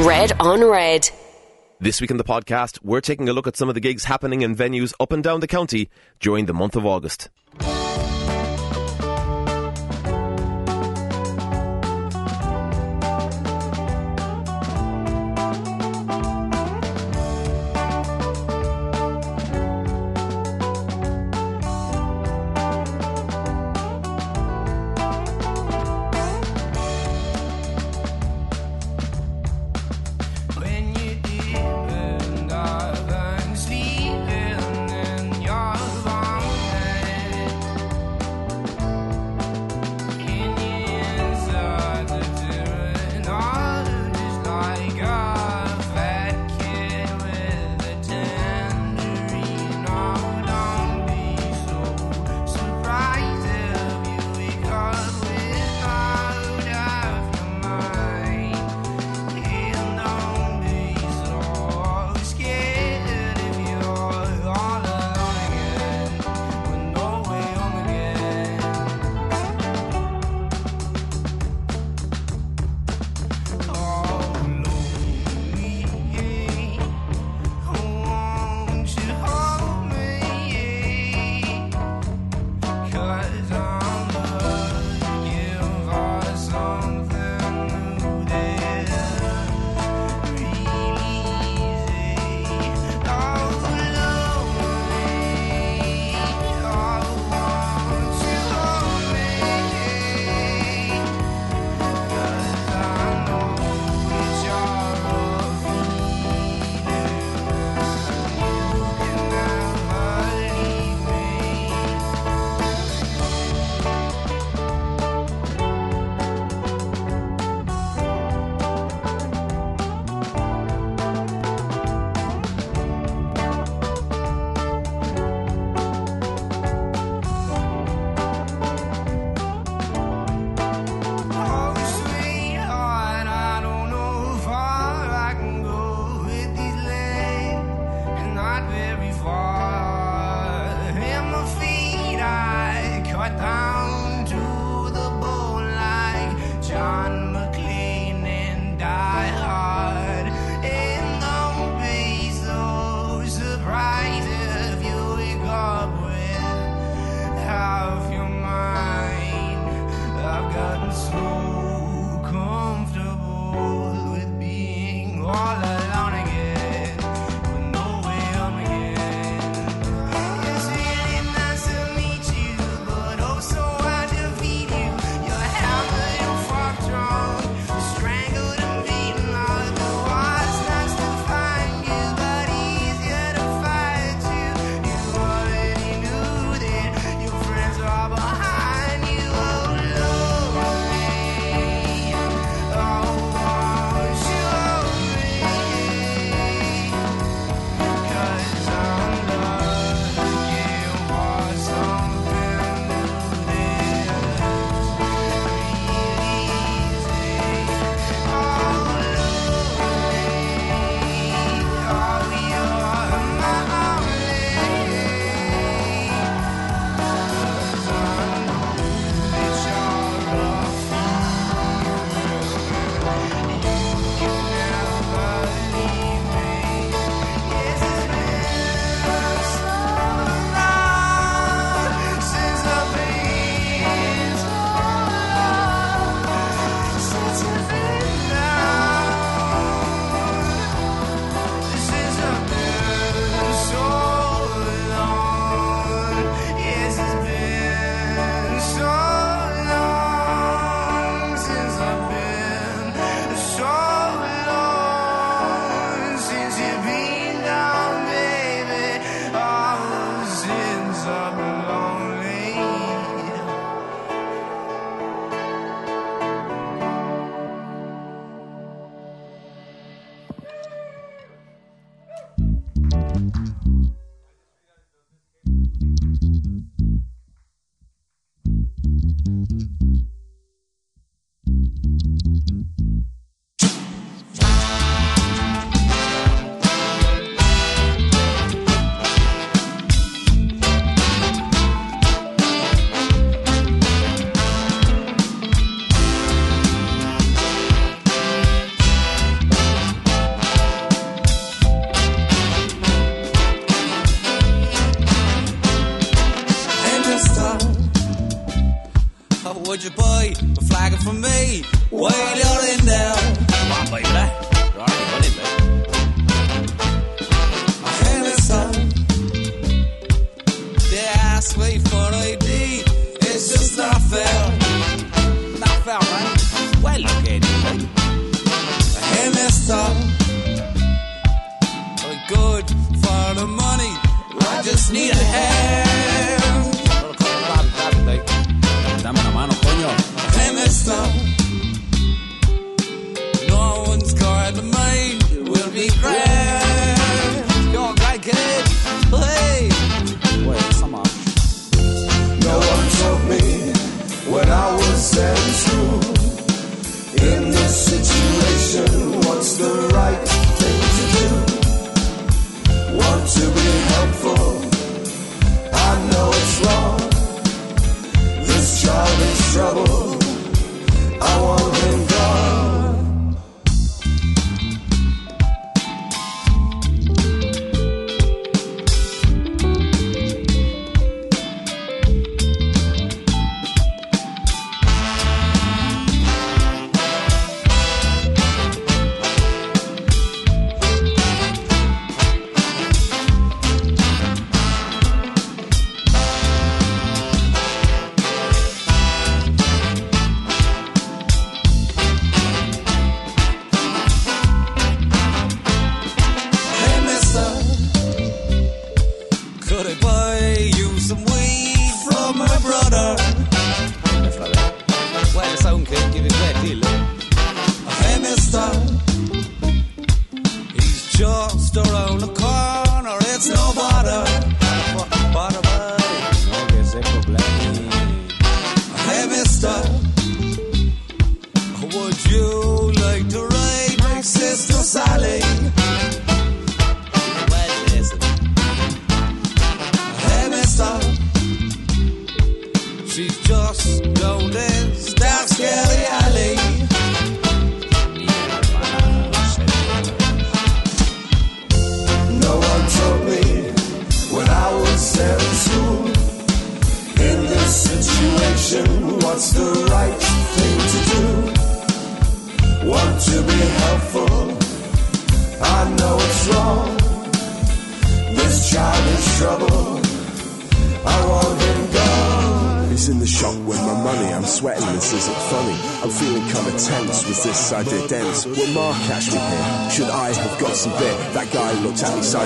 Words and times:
Red 0.00 0.32
on 0.40 0.64
Red. 0.64 1.08
This 1.78 2.00
week 2.00 2.10
in 2.10 2.16
the 2.16 2.24
podcast, 2.24 2.80
we're 2.82 3.00
taking 3.00 3.28
a 3.28 3.32
look 3.32 3.46
at 3.46 3.56
some 3.56 3.68
of 3.68 3.76
the 3.76 3.80
gigs 3.80 4.06
happening 4.06 4.42
in 4.42 4.56
venues 4.56 4.92
up 4.98 5.12
and 5.12 5.22
down 5.22 5.38
the 5.38 5.46
county 5.46 5.88
during 6.18 6.46
the 6.46 6.52
month 6.52 6.74
of 6.74 6.84
August. 6.84 7.28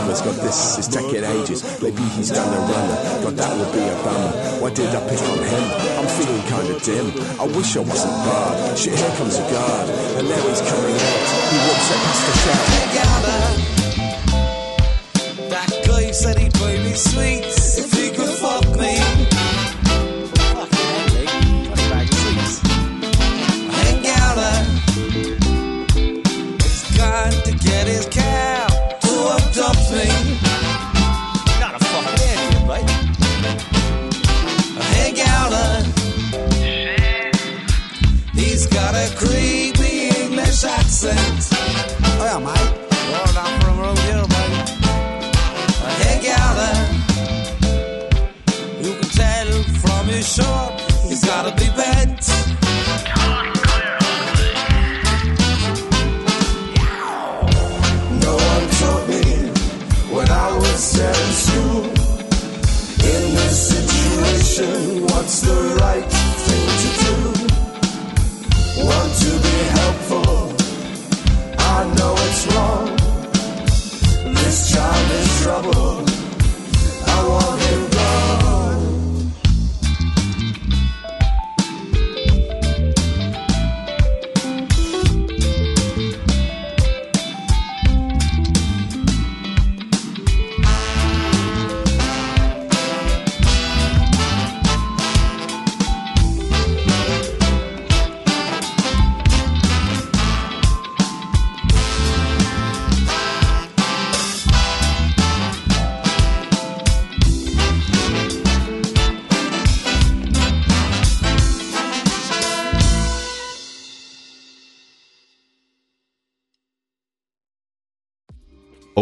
rappers. 0.08 0.22
God, 0.22 0.34
this 0.44 0.78
is 0.78 0.88
taking 0.88 1.24
ages. 1.24 1.62
Maybe 1.82 2.02
he's 2.16 2.30
done 2.30 2.48
a 2.48 2.60
runner. 2.60 2.96
God, 3.24 3.36
that 3.36 3.56
would 3.56 3.72
be 3.72 3.80
a 3.80 3.94
bummer. 4.04 4.32
Why 4.60 4.70
did 4.70 4.88
I 4.94 5.00
pick 5.08 5.20
on 5.20 5.38
him? 5.38 5.64
I'm 5.98 6.08
feeling 6.16 6.42
kinda 6.42 6.80
dim. 6.80 7.06
I 7.40 7.44
wish 7.56 7.76
I 7.76 7.80
wasn't 7.80 8.14
barred. 8.24 8.78
Shit, 8.78 8.94
here 8.98 9.14
comes 9.16 9.36
a 9.38 9.42
guard. 9.50 9.88
And 10.18 10.28
now 10.28 10.42
he's 10.48 10.60
coming 10.62 10.94
out. 10.94 11.26
He 11.52 11.58
walks 11.68 11.90
up 11.92 12.00
past 12.04 12.22
the 12.26 12.32
shout. 12.42 12.64
Hey, 12.68 12.86
That 15.48 15.70
guy 15.86 16.10
said 16.12 16.38
he'd 16.38 16.54
play 16.54 16.78
me 16.84 16.94
sweets. 16.94 17.57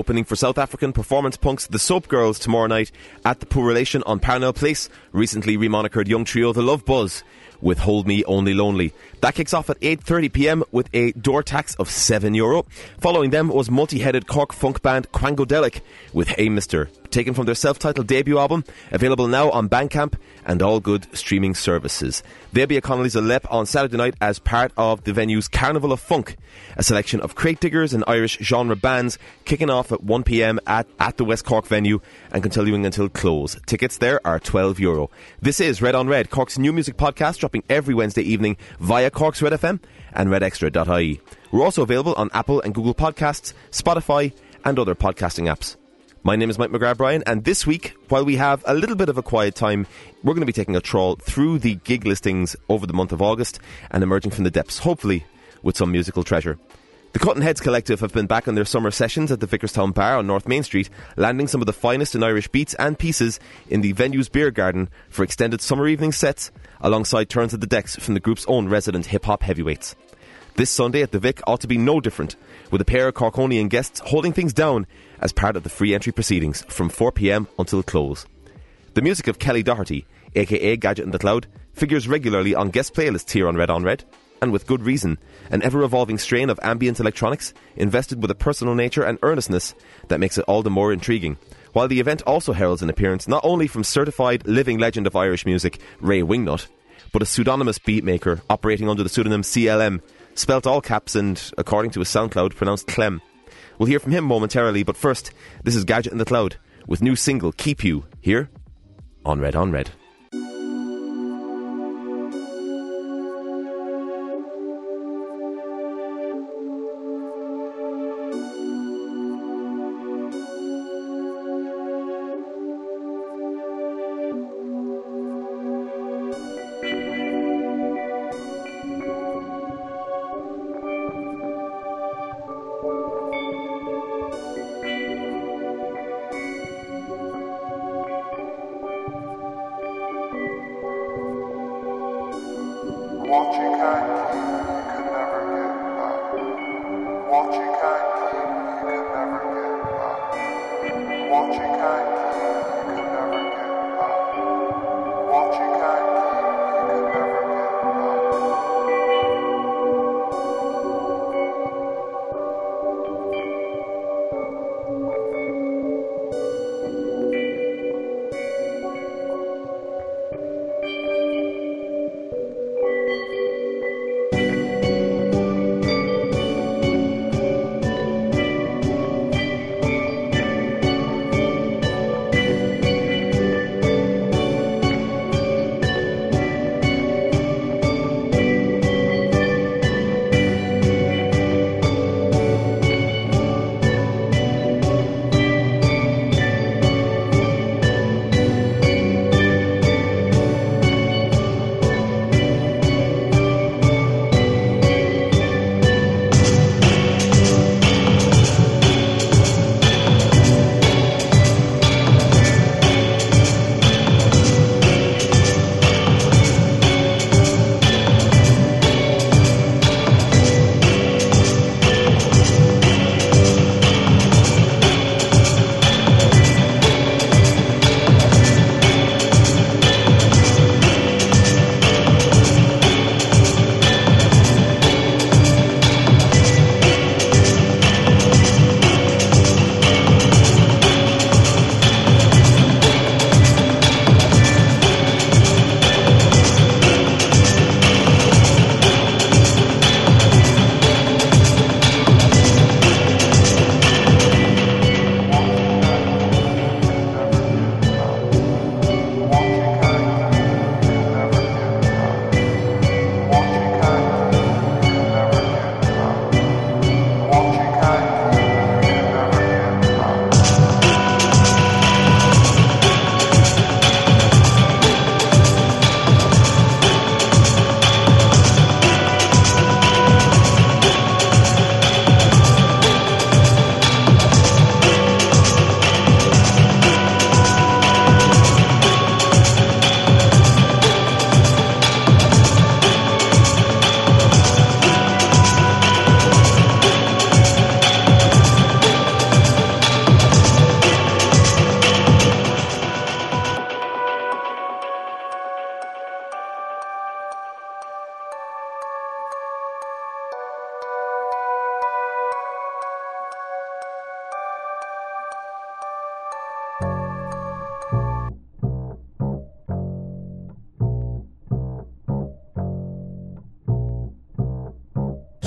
opening 0.06 0.22
for 0.22 0.36
South 0.36 0.56
African 0.56 0.92
performance 0.92 1.36
punks 1.36 1.66
The 1.66 1.80
Soap 1.80 2.06
Girls 2.06 2.38
tomorrow 2.38 2.68
night 2.68 2.92
at 3.24 3.40
the 3.40 3.46
Poor 3.46 3.66
Relation 3.66 4.04
on 4.04 4.20
Parnell 4.20 4.52
Place, 4.52 4.88
recently 5.10 5.56
remonikered 5.56 6.06
young 6.06 6.24
trio 6.24 6.52
The 6.52 6.62
Love 6.62 6.84
Buzz 6.84 7.24
with 7.60 7.78
Hold 7.78 8.06
Me 8.06 8.22
Only 8.22 8.54
Lonely. 8.54 8.92
That 9.20 9.34
kicks 9.34 9.52
off 9.52 9.68
at 9.68 9.80
8.30pm 9.80 10.62
with 10.70 10.88
a 10.94 11.10
door 11.10 11.42
tax 11.42 11.74
of 11.74 11.88
€7. 11.88 12.36
Euro. 12.36 12.66
Following 13.00 13.30
them 13.30 13.48
was 13.48 13.68
multi-headed 13.68 14.28
Cork 14.28 14.52
funk 14.52 14.80
band 14.80 15.10
Quangodelic 15.10 15.80
with 16.12 16.28
Hey 16.28 16.50
Mister 16.50 16.88
taken 17.16 17.32
from 17.32 17.46
their 17.46 17.54
self-titled 17.54 18.06
debut 18.06 18.38
album, 18.38 18.62
available 18.92 19.26
now 19.26 19.50
on 19.50 19.70
Bandcamp 19.70 20.18
and 20.44 20.60
all 20.60 20.80
good 20.80 21.06
streaming 21.16 21.54
services. 21.54 22.22
They'll 22.52 22.66
be 22.66 22.76
at 22.76 22.82
Connolly's 22.82 23.16
of 23.16 23.24
Leap 23.24 23.50
on 23.50 23.64
Saturday 23.64 23.96
night 23.96 24.14
as 24.20 24.38
part 24.38 24.70
of 24.76 25.04
the 25.04 25.14
venue's 25.14 25.48
Carnival 25.48 25.92
of 25.92 26.00
Funk, 26.00 26.36
a 26.76 26.82
selection 26.82 27.22
of 27.22 27.34
crate 27.34 27.58
diggers 27.58 27.94
and 27.94 28.04
Irish 28.06 28.36
genre 28.42 28.76
bands 28.76 29.18
kicking 29.46 29.70
off 29.70 29.92
at 29.92 30.00
1pm 30.00 30.58
at, 30.66 30.86
at 31.00 31.16
the 31.16 31.24
West 31.24 31.46
Cork 31.46 31.66
venue 31.66 32.00
and 32.32 32.42
continuing 32.42 32.84
until 32.84 33.08
close. 33.08 33.56
Tickets 33.64 33.96
there 33.96 34.20
are 34.26 34.38
€12. 34.38 34.78
Euro. 34.80 35.10
This 35.40 35.58
is 35.58 35.80
Red 35.80 35.94
on 35.94 36.08
Red, 36.08 36.28
Cork's 36.28 36.58
new 36.58 36.72
music 36.72 36.98
podcast 36.98 37.38
dropping 37.38 37.64
every 37.70 37.94
Wednesday 37.94 38.22
evening 38.22 38.58
via 38.78 39.10
Cork's 39.10 39.40
Red 39.40 39.54
FM 39.54 39.80
and 40.12 40.28
redextra.ie. 40.28 41.20
We're 41.50 41.64
also 41.64 41.82
available 41.82 42.12
on 42.14 42.28
Apple 42.34 42.60
and 42.60 42.74
Google 42.74 42.94
Podcasts, 42.94 43.54
Spotify, 43.70 44.34
and 44.66 44.78
other 44.78 44.94
podcasting 44.94 45.50
apps. 45.50 45.76
My 46.26 46.34
name 46.34 46.50
is 46.50 46.58
Mike 46.58 46.70
McGrath 46.70 46.96
Bryan, 46.96 47.22
and 47.24 47.44
this 47.44 47.68
week, 47.68 47.94
while 48.08 48.24
we 48.24 48.34
have 48.34 48.64
a 48.66 48.74
little 48.74 48.96
bit 48.96 49.08
of 49.08 49.16
a 49.16 49.22
quiet 49.22 49.54
time, 49.54 49.86
we're 50.24 50.34
going 50.34 50.40
to 50.40 50.44
be 50.44 50.52
taking 50.52 50.74
a 50.74 50.80
trawl 50.80 51.14
through 51.14 51.60
the 51.60 51.76
gig 51.76 52.04
listings 52.04 52.56
over 52.68 52.84
the 52.84 52.92
month 52.92 53.12
of 53.12 53.22
August 53.22 53.60
and 53.92 54.02
emerging 54.02 54.32
from 54.32 54.42
the 54.42 54.50
depths, 54.50 54.80
hopefully, 54.80 55.24
with 55.62 55.76
some 55.76 55.92
musical 55.92 56.24
treasure. 56.24 56.58
The 57.12 57.20
Cutting 57.20 57.42
Heads 57.42 57.60
Collective 57.60 58.00
have 58.00 58.12
been 58.12 58.26
back 58.26 58.48
on 58.48 58.56
their 58.56 58.64
summer 58.64 58.90
sessions 58.90 59.30
at 59.30 59.38
the 59.38 59.46
Vicarstown 59.46 59.94
Bar 59.94 60.16
on 60.18 60.26
North 60.26 60.48
Main 60.48 60.64
Street, 60.64 60.90
landing 61.14 61.46
some 61.46 61.62
of 61.62 61.66
the 61.66 61.72
finest 61.72 62.16
in 62.16 62.24
Irish 62.24 62.48
beats 62.48 62.74
and 62.74 62.98
pieces 62.98 63.38
in 63.68 63.82
the 63.82 63.92
venue's 63.92 64.28
beer 64.28 64.50
garden 64.50 64.88
for 65.08 65.22
extended 65.22 65.60
summer 65.60 65.86
evening 65.86 66.10
sets, 66.10 66.50
alongside 66.80 67.28
turns 67.28 67.54
at 67.54 67.60
the 67.60 67.68
decks 67.68 67.94
from 67.94 68.14
the 68.14 68.20
group's 68.20 68.44
own 68.48 68.68
resident 68.68 69.06
hip 69.06 69.26
hop 69.26 69.44
heavyweights. 69.44 69.94
This 70.56 70.70
Sunday 70.70 71.02
at 71.02 71.12
the 71.12 71.18
Vic 71.18 71.42
ought 71.46 71.60
to 71.60 71.68
be 71.68 71.76
no 71.76 72.00
different, 72.00 72.34
with 72.70 72.80
a 72.80 72.84
pair 72.84 73.08
of 73.08 73.14
Corkonian 73.14 73.68
guests 73.68 74.00
holding 74.00 74.32
things 74.32 74.52
down 74.52 74.86
as 75.20 75.32
part 75.32 75.56
of 75.56 75.62
the 75.62 75.68
free 75.68 75.94
entry 75.94 76.12
proceedings 76.12 76.62
from 76.68 76.90
4pm 76.90 77.46
until 77.58 77.82
close. 77.82 78.26
The 78.94 79.02
music 79.02 79.28
of 79.28 79.38
Kelly 79.38 79.62
Doherty, 79.62 80.06
aka 80.34 80.76
Gadget 80.76 81.04
and 81.04 81.14
the 81.14 81.18
Cloud, 81.18 81.46
figures 81.72 82.08
regularly 82.08 82.54
on 82.54 82.70
guest 82.70 82.94
playlists 82.94 83.30
here 83.30 83.48
on 83.48 83.56
Red 83.56 83.70
on 83.70 83.82
Red, 83.82 84.04
and 84.40 84.52
with 84.52 84.66
good 84.66 84.82
reason, 84.82 85.18
an 85.50 85.62
ever 85.62 85.82
evolving 85.82 86.18
strain 86.18 86.50
of 86.50 86.60
ambient 86.62 87.00
electronics 87.00 87.54
invested 87.76 88.20
with 88.20 88.30
a 88.30 88.34
personal 88.34 88.74
nature 88.74 89.02
and 89.02 89.18
earnestness 89.22 89.74
that 90.08 90.20
makes 90.20 90.38
it 90.38 90.44
all 90.46 90.62
the 90.62 90.70
more 90.70 90.92
intriguing. 90.92 91.36
While 91.72 91.88
the 91.88 92.00
event 92.00 92.22
also 92.22 92.52
heralds 92.52 92.82
an 92.82 92.90
appearance 92.90 93.28
not 93.28 93.44
only 93.44 93.66
from 93.66 93.84
certified 93.84 94.46
living 94.46 94.78
legend 94.78 95.06
of 95.06 95.16
Irish 95.16 95.44
music, 95.44 95.80
Ray 96.00 96.22
Wingnut, 96.22 96.68
but 97.12 97.22
a 97.22 97.26
pseudonymous 97.26 97.78
beatmaker 97.78 98.40
operating 98.48 98.88
under 98.88 99.02
the 99.02 99.08
pseudonym 99.08 99.42
CLM, 99.42 100.00
spelt 100.38 100.66
all 100.66 100.80
caps 100.80 101.14
and, 101.14 101.50
according 101.58 101.90
to 101.92 102.00
his 102.00 102.08
SoundCloud, 102.08 102.54
pronounced 102.54 102.86
Clem. 102.86 103.20
We'll 103.78 103.88
hear 103.88 104.00
from 104.00 104.12
him 104.12 104.24
momentarily, 104.24 104.82
but 104.82 104.96
first, 104.96 105.32
this 105.64 105.76
is 105.76 105.84
Gadget 105.84 106.12
and 106.12 106.20
the 106.20 106.24
Cloud 106.24 106.56
with 106.86 107.02
new 107.02 107.16
single 107.16 107.52
Keep 107.52 107.84
You 107.84 108.04
here 108.20 108.48
on 109.24 109.40
Red 109.40 109.56
on 109.56 109.70
Red. 109.72 109.90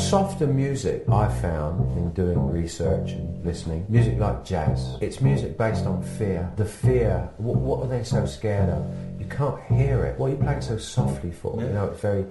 Softer 0.09 0.47
music 0.47 1.07
I 1.07 1.27
found 1.27 1.95
in 1.95 2.11
doing 2.13 2.49
research 2.49 3.11
and 3.11 3.45
listening, 3.45 3.85
music 3.89 4.17
like 4.17 4.43
jazz, 4.43 4.97
it's 5.01 5.21
music 5.21 5.55
based 5.55 5.85
on 5.85 6.01
fear. 6.01 6.51
The 6.55 6.65
fear, 6.65 7.29
what, 7.37 7.57
what 7.57 7.81
are 7.81 7.87
they 7.87 8.03
so 8.03 8.25
scared 8.25 8.69
of? 8.69 8.91
You 9.19 9.27
can't 9.27 9.61
hear 9.65 10.05
it. 10.05 10.17
What 10.17 10.27
are 10.27 10.29
you 10.31 10.37
playing 10.37 10.61
so 10.61 10.79
softly 10.79 11.31
for? 11.31 11.61
You 11.61 11.69
know, 11.69 11.85
it's 11.85 12.01
very. 12.01 12.23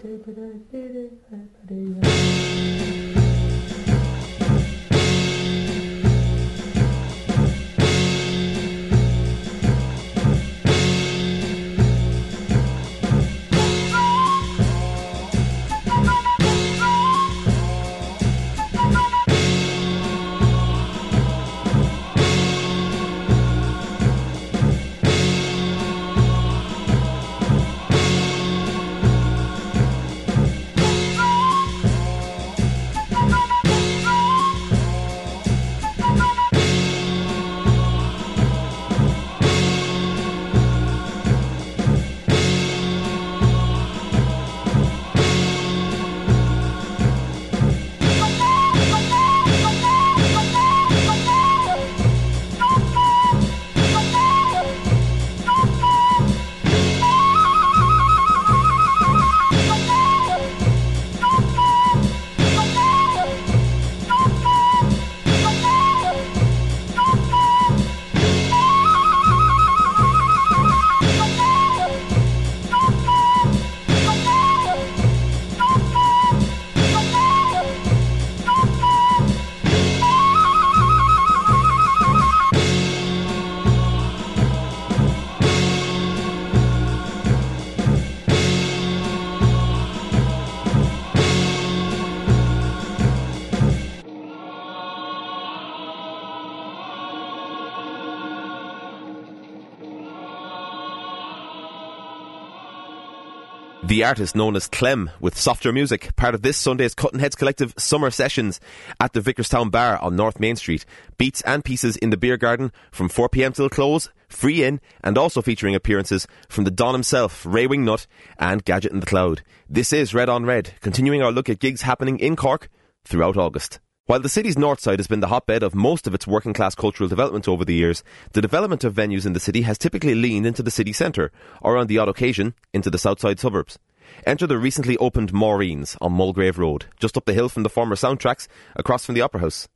The 103.89 104.05
artist 104.05 104.37
known 104.37 104.55
as 104.55 104.69
Clem 104.69 105.11
with 105.19 105.39
softer 105.39 105.73
music, 105.73 106.15
part 106.15 106.35
of 106.35 106.43
this 106.43 106.59
Sunday's 106.59 106.95
Cutting 106.95 107.21
Heads 107.21 107.35
Collective 107.35 107.73
summer 107.79 108.11
sessions 108.11 108.61
at 109.01 109.15
the 109.15 109.21
Vicarstown 109.21 109.71
Bar 109.71 109.97
on 110.03 110.15
North 110.15 110.39
Main 110.39 110.57
Street. 110.57 110.85
Beats 111.17 111.41
and 111.41 111.65
pieces 111.65 111.97
in 111.97 112.11
the 112.11 112.19
beer 112.19 112.37
garden 112.37 112.71
from 112.93 113.09
4pm 113.09 113.55
till 113.55 113.71
close, 113.71 114.11
free 114.29 114.63
in, 114.63 114.83
and 115.03 115.17
also 115.17 115.41
featuring 115.41 115.75
appearances 115.75 116.27
from 116.51 116.65
the 116.65 116.71
Don 116.71 116.93
himself, 116.93 117.47
Ray 117.47 117.67
Wingnut, 117.67 118.07
and 118.39 118.63
Gadget 118.63 118.93
and 118.93 119.01
the 119.01 119.07
Cloud. 119.07 119.41
This 119.71 119.91
is 119.95 120.13
Red 120.13 120.29
on 120.29 120.45
Red, 120.45 120.75
continuing 120.83 121.23
our 121.23 121.33
look 121.33 121.49
at 121.49 121.59
gigs 121.59 121.81
happening 121.81 122.19
in 122.19 122.37
Cork 122.37 122.69
throughout 123.07 123.39
August. 123.39 123.81
While 124.09 124.21
the 124.21 124.31
city's 124.31 124.57
north 124.57 124.81
side 124.81 125.01
has 125.01 125.07
been 125.07 125.21
the 125.21 125.27
hotbed 125.27 125.63
of 125.63 125.75
most 125.75 126.07
of 126.07 126.15
its 126.15 126.27
working 126.27 126.55
class 126.55 126.75
cultural 126.75 127.11
development 127.11 127.47
over 127.47 127.63
the 127.63 127.75
years, 127.75 128.03
the 128.33 128.41
development 128.41 128.83
of 128.83 128.95
venues 128.95 129.27
in 129.27 129.35
the 129.35 129.39
city 129.39 129.61
has 129.61 129.77
typically 129.77 130.15
leaned 130.15 130.47
into 130.47 130.63
the 130.63 130.71
city 130.71 130.95
centre, 130.95 131.31
or 131.61 131.77
on 131.77 131.89
the 131.89 131.99
odd 131.99 132.09
occasion, 132.09 132.55
into 132.73 132.89
the 132.89 132.97
south 132.97 133.21
side 133.21 133.39
suburbs. 133.39 133.79
Enter 134.25 134.47
the 134.47 134.57
recently 134.57 134.97
opened 134.97 135.35
Maureen's 135.35 135.95
on 136.01 136.15
Mulgrave 136.15 136.59
Road, 136.59 136.87
just 136.99 137.19
up 137.19 137.27
the 137.27 137.35
hill 137.35 137.51
from 137.51 137.65
the 137.65 137.69
former 137.69 137.97
Soundtracks, 137.97 138.49
across 138.77 139.05
from 139.05 139.15
the 139.15 139.21
Opera 139.21 139.43
House. 139.43 139.69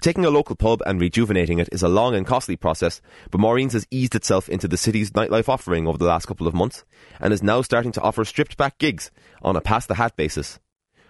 Taking 0.00 0.24
a 0.24 0.30
local 0.30 0.56
pub 0.56 0.82
and 0.84 1.00
rejuvenating 1.00 1.60
it 1.60 1.68
is 1.70 1.84
a 1.84 1.88
long 1.88 2.16
and 2.16 2.26
costly 2.26 2.56
process, 2.56 3.00
but 3.30 3.40
Maureen's 3.40 3.74
has 3.74 3.86
eased 3.92 4.16
itself 4.16 4.48
into 4.48 4.66
the 4.66 4.76
city's 4.76 5.12
nightlife 5.12 5.48
offering 5.48 5.86
over 5.86 5.96
the 5.96 6.06
last 6.06 6.26
couple 6.26 6.48
of 6.48 6.54
months, 6.54 6.84
and 7.20 7.32
is 7.32 7.40
now 7.40 7.62
starting 7.62 7.92
to 7.92 8.02
offer 8.02 8.24
stripped 8.24 8.56
back 8.56 8.78
gigs 8.78 9.12
on 9.42 9.54
a 9.54 9.60
pass 9.60 9.86
the 9.86 9.94
hat 9.94 10.16
basis. 10.16 10.58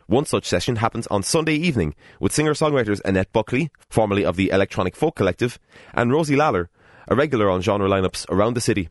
One 0.06 0.24
such 0.24 0.44
session 0.44 0.76
happens 0.76 1.08
on 1.08 1.24
Sunday 1.24 1.56
evening 1.56 1.96
with 2.20 2.32
singer-songwriters 2.32 3.00
Annette 3.04 3.32
Buckley, 3.32 3.70
formerly 3.90 4.24
of 4.24 4.36
the 4.36 4.50
Electronic 4.50 4.94
Folk 4.94 5.16
Collective, 5.16 5.58
and 5.94 6.12
Rosi 6.12 6.36
Lalor, 6.36 6.68
a 7.08 7.16
regular 7.16 7.50
on 7.50 7.60
genre 7.60 7.88
lineups 7.88 8.24
around 8.30 8.54
the 8.54 8.60
city. 8.60 8.88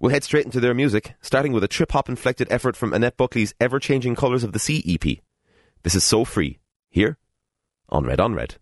We'll 0.00 0.12
head 0.12 0.24
straight 0.24 0.46
into 0.46 0.60
their 0.60 0.72
music, 0.72 1.14
starting 1.20 1.52
with 1.52 1.64
a 1.64 1.68
trip-hop 1.68 2.08
inflected 2.08 2.48
effort 2.50 2.76
from 2.76 2.94
Annette 2.94 3.18
Buckley's 3.18 3.54
Ever-Changing 3.60 4.14
Colours 4.14 4.42
of 4.42 4.52
the 4.52 4.58
Sea 4.58 4.82
EP. 4.86 5.18
This 5.82 5.94
is 5.94 6.02
So 6.02 6.24
Free, 6.24 6.58
here 6.88 7.18
on 7.90 8.04
Red 8.04 8.20
on 8.20 8.34
Red. 8.34 8.54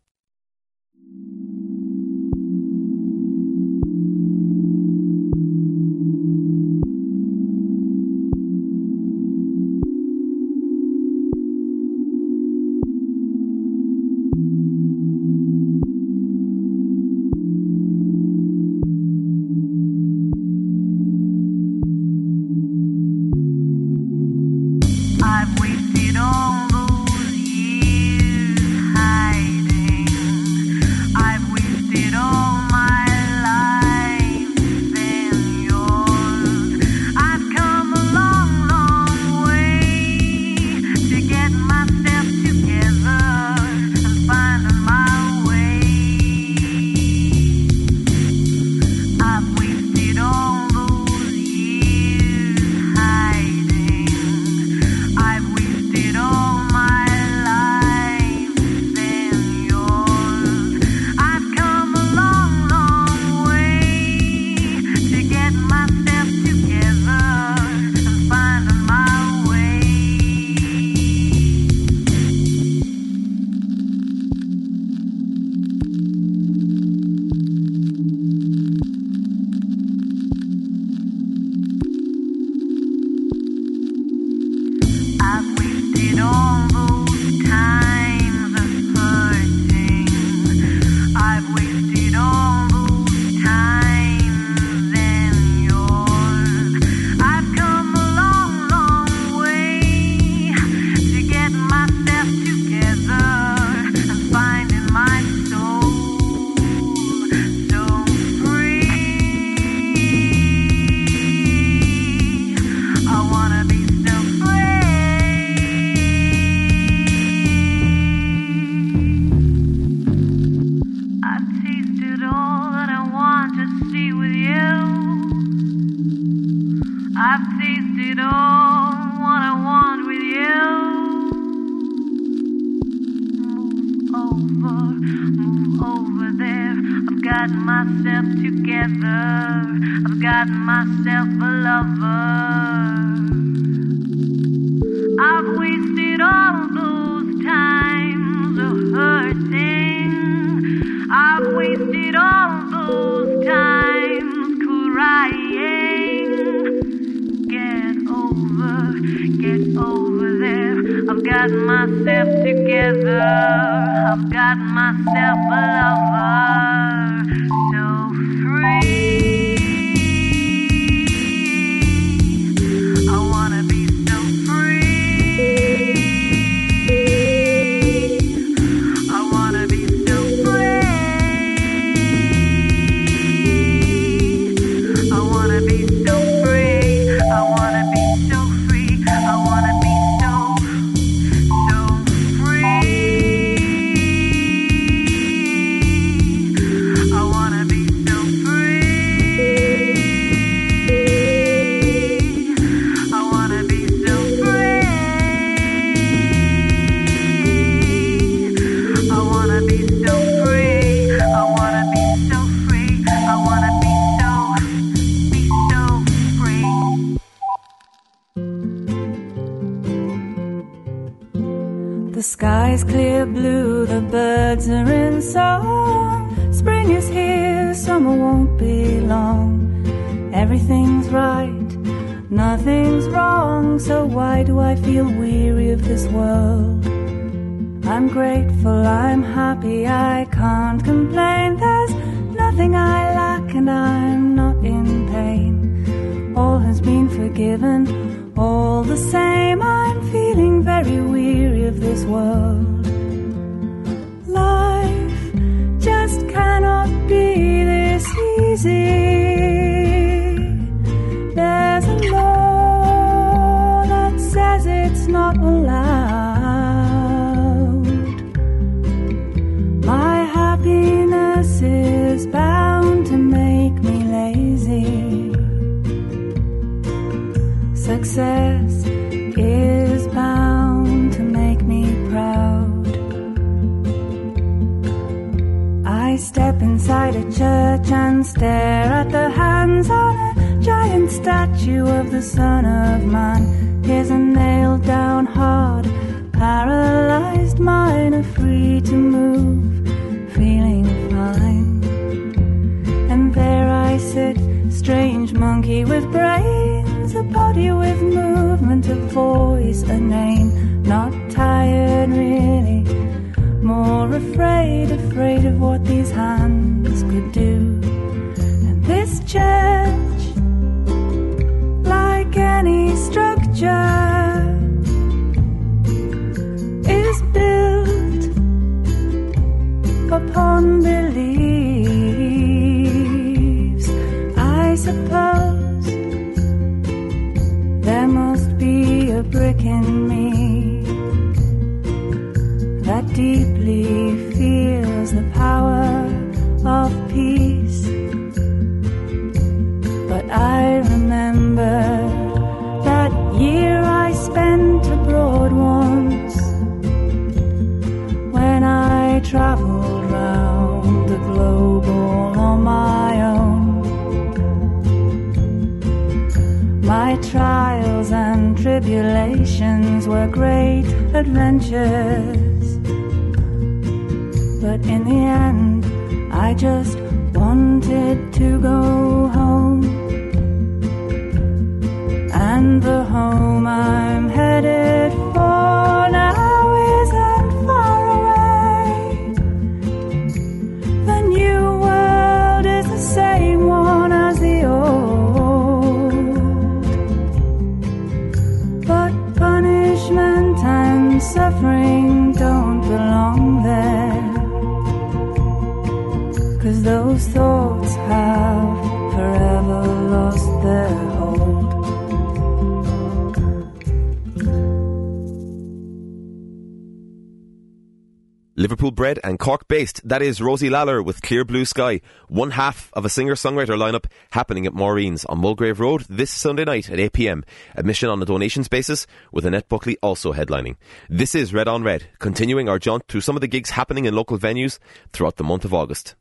that 420.07 420.23
is 420.23 420.39
Rosi 420.39 420.71
Lalor 420.71 421.05
with 421.05 421.21
Clear 421.21 421.45
Blue 421.45 421.65
Sky, 421.65 422.01
one 422.29 422.53
half 422.53 422.91
of 422.93 423.05
a 423.05 423.09
singer 423.09 423.35
songwriter 423.35 423.77
lineup 423.77 424.05
happening 424.31 424.65
at 424.65 424.73
Maureen's 424.73 425.25
on 425.25 425.41
Mulgrave 425.41 425.81
Road 425.81 426.05
this 426.09 426.31
Sunday 426.31 426.65
night 426.65 426.89
at 426.89 427.01
8pm. 427.01 427.43
Admission 427.75 428.09
on 428.09 428.23
a 428.23 428.25
donations 428.25 428.69
basis, 428.69 429.09
with 429.33 429.45
Annette 429.45 429.69
Buckley 429.69 429.99
also 430.05 430.33
headlining. 430.33 430.77
This 431.11 431.35
is 431.35 431.53
Red 431.53 431.67
on 431.67 431.83
Red, 431.83 432.07
continuing 432.21 432.69
our 432.69 432.79
jaunt 432.79 433.09
through 433.09 433.23
some 433.23 433.37
of 433.37 433.41
the 433.41 433.49
gigs 433.49 433.71
happening 433.71 434.05
in 434.05 434.15
local 434.15 434.39
venues 434.39 434.79
throughout 435.13 435.37
the 435.37 435.45
month 435.45 435.65
of 435.65 435.75
August. 435.75 436.15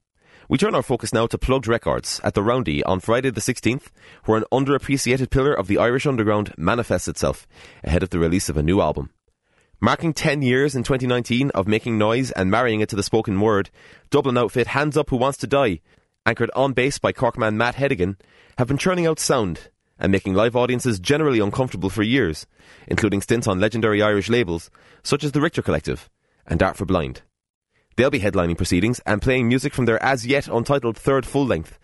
We 0.50 0.58
turn 0.58 0.74
our 0.74 0.82
focus 0.82 1.14
now 1.14 1.28
to 1.28 1.38
Plugd 1.38 1.68
Records 1.68 2.20
at 2.24 2.34
the 2.34 2.42
Roundy 2.42 2.84
on 2.86 3.00
Friday 3.00 3.30
the 3.30 3.40
16th, 3.40 3.90
where 4.26 4.40
an 4.40 4.46
underappreciated 4.52 5.30
pillar 5.30 5.54
of 5.54 5.68
the 5.68 5.78
Irish 5.78 6.08
underground 6.08 6.56
manifests 6.58 7.08
itself 7.08 7.46
ahead 7.84 8.02
of 8.02 8.10
the 8.10 8.20
release 8.20 8.50
of 8.50 8.58
a 8.58 8.64
new 8.64 8.82
album. 8.82 9.12
Marking 9.82 10.14
10 10.14 10.42
years 10.42 10.74
in 10.74 10.84
2019 10.84 11.50
of 11.52 11.68
making 11.68 11.98
noise 11.98 12.32
and 12.32 12.50
marrying 12.50 12.80
it 12.80 12.88
to 12.90 12.96
the 12.96 13.04
spoken 13.04 13.40
word, 13.42 13.70
Dublin 14.10 14.38
outfit 14.38 14.68
Hands 14.68 14.96
Up 14.96 15.10
Who 15.10 15.18
Wants 15.18 15.38
to 15.40 15.48
Die, 15.48 15.82
anchored 16.26 16.50
on 16.56 16.72
bass 16.72 16.98
by 16.98 17.12
Corkman 17.12 17.56
Matt 17.56 17.76
Hedigan, 17.76 18.16
have 18.58 18.70
been 18.70 18.78
churning 18.78 19.06
out 19.06 19.20
sound 19.20 19.70
and 20.00 20.14
making 20.14 20.34
live 20.34 20.56
audiences 20.56 20.98
generally 20.98 21.40
uncomfortable 21.40 21.90
for 21.90 22.04
years, 22.04 22.48
including 22.88 23.22
stints 23.22 23.48
on 23.48 23.60
legendary 23.60 24.02
Irish 24.02 24.30
labels 24.30 24.72
such 25.04 25.26
as 25.26 25.34
the 25.34 25.42
Richter 25.42 25.62
Collective 25.62 26.10
and 26.48 26.64
Art 26.64 26.78
for 26.78 26.86
Blind. 26.86 27.24
They'll 27.98 28.10
be 28.10 28.22
headlining 28.22 28.58
proceedings 28.58 29.02
and 29.06 29.22
playing 29.22 29.50
music 29.50 29.74
from 29.74 29.86
their 29.86 30.02
as 30.02 30.26
yet 30.26 30.48
untitled 30.48 30.98
third 30.98 31.26
full 31.26 31.46
length. 31.46 31.78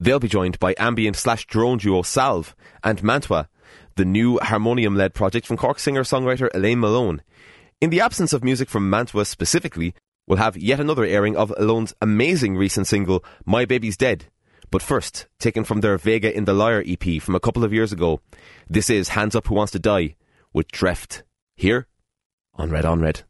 They'll 0.00 0.18
be 0.18 0.28
joined 0.28 0.58
by 0.58 0.74
ambient 0.78 1.16
slash 1.16 1.46
drone 1.46 1.76
duo 1.76 2.02
Salve 2.02 2.56
and 2.82 3.02
Mantua, 3.02 3.48
the 3.96 4.04
new 4.04 4.38
harmonium 4.38 4.96
led 4.96 5.14
project 5.14 5.46
from 5.46 5.56
Cork 5.56 5.78
singer 5.78 6.02
songwriter 6.02 6.48
Elaine 6.54 6.80
Malone. 6.80 7.22
In 7.80 7.90
the 7.90 8.00
absence 8.00 8.32
of 8.32 8.44
music 8.44 8.68
from 8.68 8.88
Mantua 8.88 9.24
specifically, 9.24 9.94
we'll 10.26 10.38
have 10.38 10.56
yet 10.56 10.80
another 10.80 11.04
airing 11.04 11.36
of 11.36 11.52
Malone's 11.58 11.94
amazing 12.00 12.56
recent 12.56 12.86
single, 12.86 13.24
My 13.44 13.64
Baby's 13.64 13.96
Dead. 13.96 14.26
But 14.70 14.82
first, 14.82 15.26
taken 15.38 15.64
from 15.64 15.80
their 15.80 15.98
Vega 15.98 16.34
in 16.34 16.46
the 16.46 16.54
Liar 16.54 16.82
EP 16.86 17.22
from 17.22 17.34
a 17.34 17.40
couple 17.40 17.64
of 17.64 17.72
years 17.72 17.92
ago, 17.92 18.20
this 18.68 18.90
is 18.90 19.10
Hands 19.10 19.34
Up 19.34 19.46
Who 19.46 19.54
Wants 19.54 19.72
to 19.72 19.78
Die 19.78 20.16
with 20.52 20.68
Dreft. 20.68 21.22
Here 21.56 21.86
on 22.54 22.70
Red 22.70 22.84
on 22.84 23.00
Red. 23.00 23.22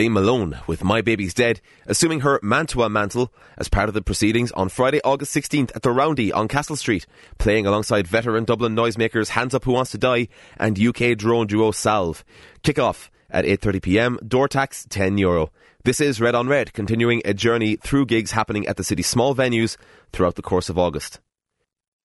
Elaine 0.00 0.12
Malone 0.14 0.58
with 0.66 0.82
My 0.82 1.02
Baby's 1.02 1.34
Dead, 1.34 1.60
assuming 1.84 2.20
her 2.20 2.40
Mantua 2.42 2.88
mantle 2.88 3.30
as 3.58 3.68
part 3.68 3.90
of 3.90 3.94
the 3.94 4.00
proceedings 4.00 4.50
on 4.52 4.70
Friday, 4.70 4.98
August 5.04 5.36
16th 5.36 5.76
at 5.76 5.82
the 5.82 5.90
Roundy 5.90 6.32
on 6.32 6.48
Castle 6.48 6.76
Street, 6.76 7.04
playing 7.36 7.66
alongside 7.66 8.06
veteran 8.06 8.44
Dublin 8.44 8.74
noisemakers 8.74 9.28
Hands 9.28 9.52
Up 9.52 9.64
Who 9.64 9.72
Wants 9.72 9.90
to 9.90 9.98
Die 9.98 10.28
and 10.56 10.80
UK 10.80 11.18
drone 11.18 11.46
duo 11.46 11.70
Salve. 11.70 12.24
Kick-off 12.62 13.10
at 13.28 13.44
8.30pm, 13.44 14.26
door 14.26 14.48
tax 14.48 14.86
€10. 14.88 15.20
Euro. 15.20 15.52
This 15.84 16.00
is 16.00 16.18
Red 16.18 16.34
on 16.34 16.48
Red, 16.48 16.72
continuing 16.72 17.20
a 17.26 17.34
journey 17.34 17.76
through 17.76 18.06
gigs 18.06 18.30
happening 18.30 18.66
at 18.66 18.78
the 18.78 18.84
city's 18.84 19.06
small 19.06 19.34
venues 19.34 19.76
throughout 20.14 20.36
the 20.36 20.40
course 20.40 20.70
of 20.70 20.78
August. 20.78 21.20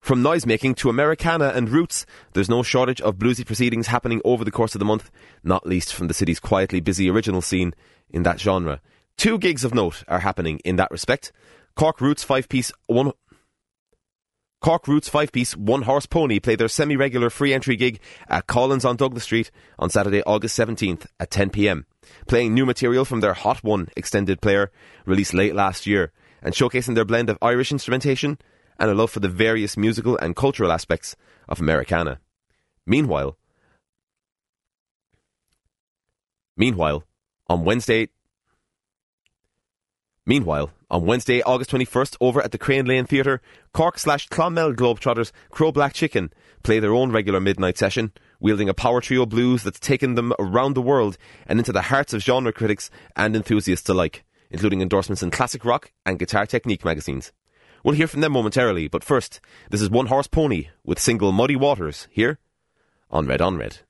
From 0.05 0.22
noisemaking 0.22 0.76
to 0.76 0.90
Americana 0.90 1.52
and 1.55 1.70
roots, 1.70 2.05
there's 2.34 2.50
no 2.50 2.62
shortage 2.62 3.00
of 3.00 3.16
bluesy 3.16 3.46
proceedings 3.46 3.86
happening 3.86 4.20
over 4.22 4.44
the 4.44 4.50
course 4.50 4.74
of 4.74 4.78
the 4.78 4.84
month, 4.84 5.11
not 5.42 5.66
least 5.66 5.94
from 5.94 6.09
the 6.09 6.12
city's 6.12 6.38
quietly 6.38 6.80
busy 6.80 7.09
original 7.09 7.40
scene 7.40 7.72
in 8.11 8.22
that 8.24 8.38
genre. 8.38 8.82
Two 9.16 9.38
gigs 9.38 9.64
of 9.64 9.72
note 9.72 10.05
are 10.07 10.18
happening 10.18 10.61
in 10.62 10.76
that 10.76 10.90
respect. 10.90 11.32
Cork 11.74 12.02
Roots 12.02 12.22
five 12.22 12.50
piece 12.50 12.70
one 12.86 13.12
Cork 14.61 14.86
Roots 14.86 15.09
five 15.09 15.32
piece 15.32 15.57
One 15.57 15.80
Horse 15.80 16.05
Pony 16.05 16.38
play 16.38 16.57
their 16.57 16.68
semi 16.68 16.98
regular 16.98 17.30
free 17.30 17.55
entry 17.55 17.74
gig 17.74 17.98
at 18.28 18.46
Collins 18.46 18.84
on 18.84 18.96
Douglas 18.96 19.24
Street 19.24 19.50
on 19.78 19.88
Saturday, 19.88 20.22
August 20.24 20.59
17th 20.59 21.07
at 21.18 21.30
10 21.30 21.48
pm, 21.48 21.86
playing 22.28 22.52
new 22.52 22.66
material 22.66 23.07
from 23.07 23.20
their 23.20 23.32
Hot 23.32 23.64
One 23.64 23.88
extended 23.96 24.42
player 24.42 24.70
released 25.07 25.32
late 25.32 25.55
last 25.55 25.86
year 25.86 26.12
and 26.42 26.52
showcasing 26.52 26.94
their 26.94 27.07
blend 27.07 27.30
of 27.30 27.38
Irish 27.40 27.72
instrumentation 27.72 28.36
and 28.78 28.90
a 28.90 28.94
love 28.94 29.10
for 29.10 29.20
the 29.20 29.28
various 29.28 29.76
musical 29.76 30.16
and 30.18 30.36
cultural 30.36 30.72
aspects 30.72 31.16
of 31.48 31.60
Americana. 31.60 32.20
Meanwhile, 32.86 33.36
meanwhile, 36.56 37.04
on 37.48 37.64
Wednesday, 37.64 38.08
meanwhile, 40.26 40.70
on 40.90 41.06
Wednesday, 41.06 41.42
August 41.42 41.70
21st, 41.70 42.16
over 42.20 42.40
at 42.40 42.52
the 42.52 42.58
Crane 42.58 42.86
Lane 42.86 43.06
Theatre, 43.06 43.40
Cork 43.72 43.98
slash 43.98 44.28
Clonmel 44.28 44.74
Globetrotters 44.74 45.32
Crow 45.50 45.72
Black 45.72 45.92
Chicken 45.92 46.32
play 46.62 46.78
their 46.78 46.94
own 46.94 47.10
regular 47.10 47.40
midnight 47.40 47.76
session, 47.76 48.12
wielding 48.38 48.68
a 48.68 48.74
power 48.74 49.00
trio 49.00 49.26
blues 49.26 49.62
that's 49.62 49.80
taken 49.80 50.14
them 50.14 50.32
around 50.38 50.74
the 50.74 50.82
world 50.82 51.18
and 51.46 51.58
into 51.58 51.72
the 51.72 51.82
hearts 51.82 52.12
of 52.12 52.22
genre 52.22 52.52
critics 52.52 52.90
and 53.16 53.34
enthusiasts 53.34 53.88
alike, 53.88 54.24
including 54.50 54.80
endorsements 54.80 55.22
in 55.22 55.30
classic 55.30 55.64
rock 55.64 55.90
and 56.06 56.18
guitar 56.18 56.46
technique 56.46 56.84
magazines. 56.84 57.32
We'll 57.85 57.95
hear 57.95 58.07
from 58.07 58.22
them 58.22 58.32
momentarily, 58.32 58.89
but 58.89 59.05
first, 59.05 59.41
this 59.70 59.82
is 59.82 59.91
One 59.91 60.07
Horse 60.07 60.26
Pony 60.26 60.68
with 60.85 60.99
single 60.99 61.32
Muddy 61.32 61.55
Waters 61.55 62.09
here 62.11 62.39
on 63.11 63.26
Red 63.26 63.43
on 63.43 63.59
Red. 63.59 63.80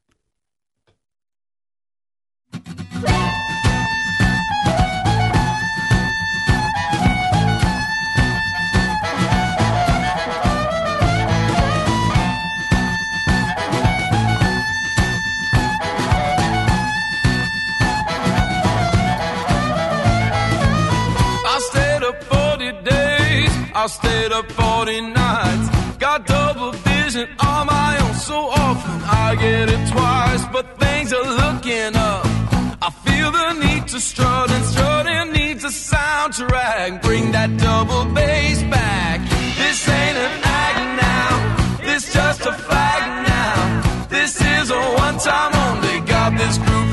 I 23.85 23.87
stayed 23.87 24.33
up 24.33 24.51
40 24.51 25.01
nights. 25.13 25.69
Got 25.99 26.27
double 26.27 26.73
vision 26.73 27.29
on 27.39 27.67
my 27.67 27.99
own 28.01 28.15
so 28.15 28.49
often. 28.49 29.03
I 29.03 29.37
get 29.39 29.69
it 29.69 29.83
twice, 29.93 30.43
but 30.51 30.81
things 30.81 31.13
are 31.13 31.29
looking 31.43 31.95
up. 31.95 32.25
I 32.81 32.91
feel 33.05 33.31
the 33.31 33.53
need 33.53 33.87
to 33.89 34.01
strut, 34.01 34.51
and 34.51 34.65
strutting 34.65 35.33
needs 35.33 35.65
a 35.65 35.69
soundtrack. 35.69 37.03
Bring 37.03 37.33
that 37.33 37.59
double 37.59 38.07
bass 38.15 38.63
back. 38.63 39.21
This 39.59 39.87
ain't 39.87 40.17
an 40.17 40.35
act 40.65 40.81
now, 41.05 41.77
this 41.85 42.11
just 42.11 42.41
a 42.47 42.55
fact 42.55 43.29
now. 43.29 44.07
This 44.09 44.41
is 44.41 44.71
a 44.71 44.81
one 45.05 45.19
time 45.19 45.53
only. 45.67 46.01
Got 46.09 46.39
this 46.39 46.57
group 46.57 46.84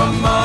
from 0.00 0.22
Muddy 0.22 0.39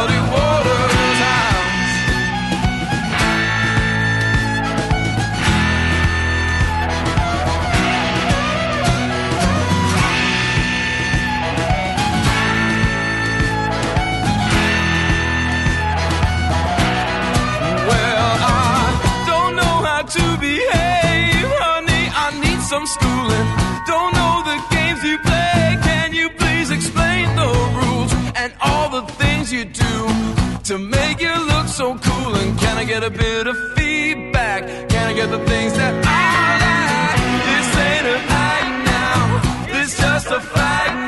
get 32.99 33.03
a 33.03 33.09
bit 33.09 33.45
of 33.45 33.57
feedback? 33.73 34.63
Can 34.87 35.09
I 35.09 35.13
get 35.13 35.29
the 35.29 35.39
things 35.39 35.73
that 35.73 35.93
I 36.05 36.47
like? 36.65 37.23
This 37.49 37.69
ain't 37.89 38.07
an 38.15 38.21
act 38.29 38.71
now. 38.93 39.73
This 39.73 39.97
just 39.97 40.27
a 40.27 40.39
fact 40.39 41.04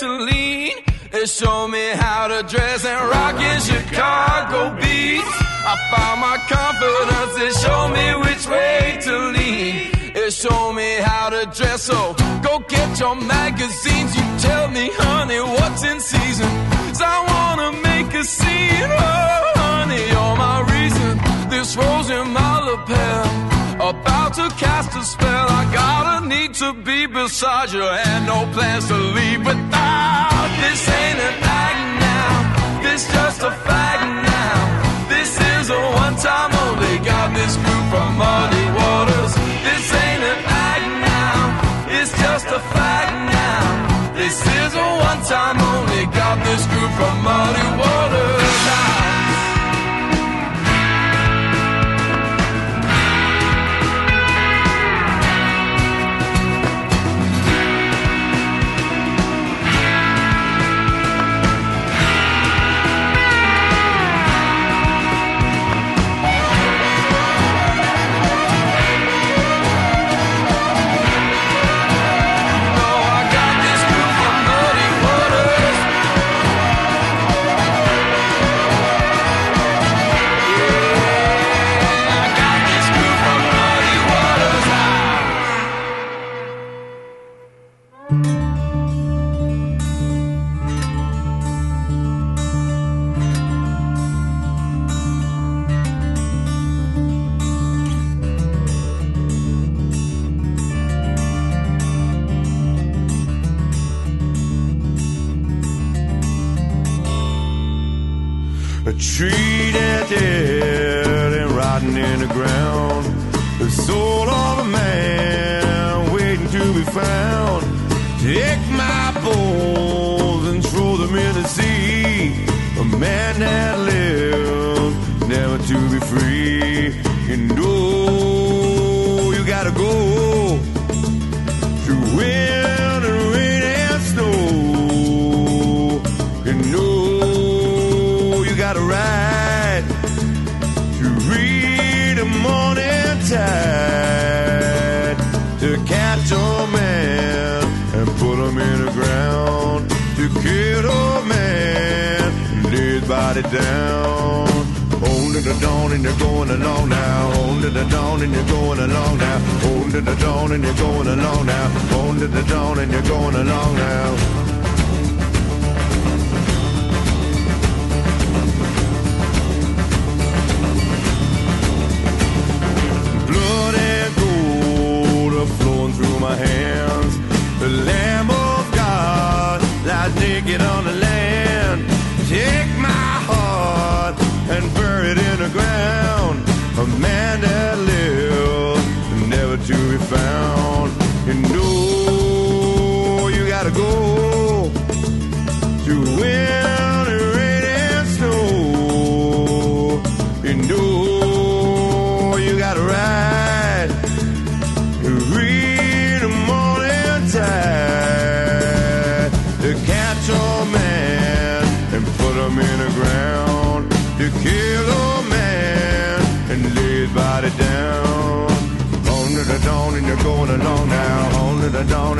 to 0.00 0.08
lean. 0.08 0.76
They 1.12 1.26
show 1.26 1.68
me 1.68 1.90
how 1.94 2.26
to 2.28 2.42
dress 2.42 2.84
and 2.84 3.08
rock 3.08 3.36
in 3.40 3.60
Chicago 3.60 4.74
beats. 4.80 5.36
I 5.70 5.74
found 5.92 6.20
my 6.20 6.36
confidence. 6.54 7.32
They 7.38 7.52
show 7.62 7.88
me 7.96 8.06
which 8.24 8.44
way 8.48 8.98
to 9.06 9.14
lean. 9.36 10.12
They 10.14 10.30
show 10.30 10.72
me 10.72 10.96
how 11.00 11.30
to 11.30 11.46
dress. 11.46 11.82
So 11.82 12.14
go 12.42 12.58
get 12.68 12.98
your 12.98 13.14
magazines. 13.14 14.16
You 14.16 14.24
tell 14.38 14.68
me, 14.68 14.90
honey, 14.92 15.40
what's 15.40 15.84
in 15.84 16.00
season. 16.00 16.50
'Cause 16.86 17.02
I 17.02 17.16
wanna 17.32 17.70
make 17.88 18.12
a 18.14 18.24
scene. 18.24 18.90
Oh, 18.90 19.52
honey, 19.56 20.02
you're 20.14 20.36
my 20.36 20.58
reason. 20.74 21.20
This 21.50 21.76
rose 21.76 22.10
in 22.10 22.32
my 22.32 22.58
lapel. 22.68 23.53
About 23.80 24.34
to 24.34 24.48
cast 24.56 24.96
a 24.96 25.02
spell. 25.02 25.46
I 25.50 25.64
gotta 25.74 26.28
need 26.28 26.54
to 26.54 26.72
be 26.74 27.06
beside 27.06 27.72
you 27.72 27.82
and 27.82 28.26
no 28.26 28.46
plans 28.52 28.86
to 28.86 28.94
leave 28.94 29.40
without. 29.44 30.48
This 30.62 30.88
ain't 30.88 31.18
an 31.18 31.34
act 31.42 31.82
now. 31.98 32.82
This 32.82 33.02
just 33.12 33.42
a 33.42 33.50
fact 33.50 34.06
now. 34.30 35.08
This 35.08 35.40
is 35.58 35.70
a 35.70 35.80
one 36.04 36.14
time 36.16 36.52
only. 36.64 36.98
Got 37.04 37.34
this 37.34 37.56
group 37.56 37.84
from 37.90 38.16
Muddy 38.16 38.66
Waters. 38.78 39.34
This 39.66 39.83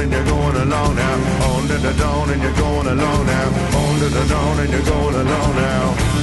and 0.05 0.13
you're 0.13 0.25
going 0.25 0.57
along 0.57 0.97
now. 0.97 1.55
On 1.55 1.67
to 1.67 1.79
the 1.79 1.93
dawn 1.95 2.31
and 2.31 2.43
you're 2.43 2.53
going 2.53 2.87
along 2.87 3.27
now. 3.27 3.49
On 3.79 3.99
to 4.01 4.09
the 4.09 4.25
dawn 4.29 4.61
and 4.61 4.71
you're 4.71 4.83
going 4.83 5.15
along 5.15 5.57
now. 5.57 6.14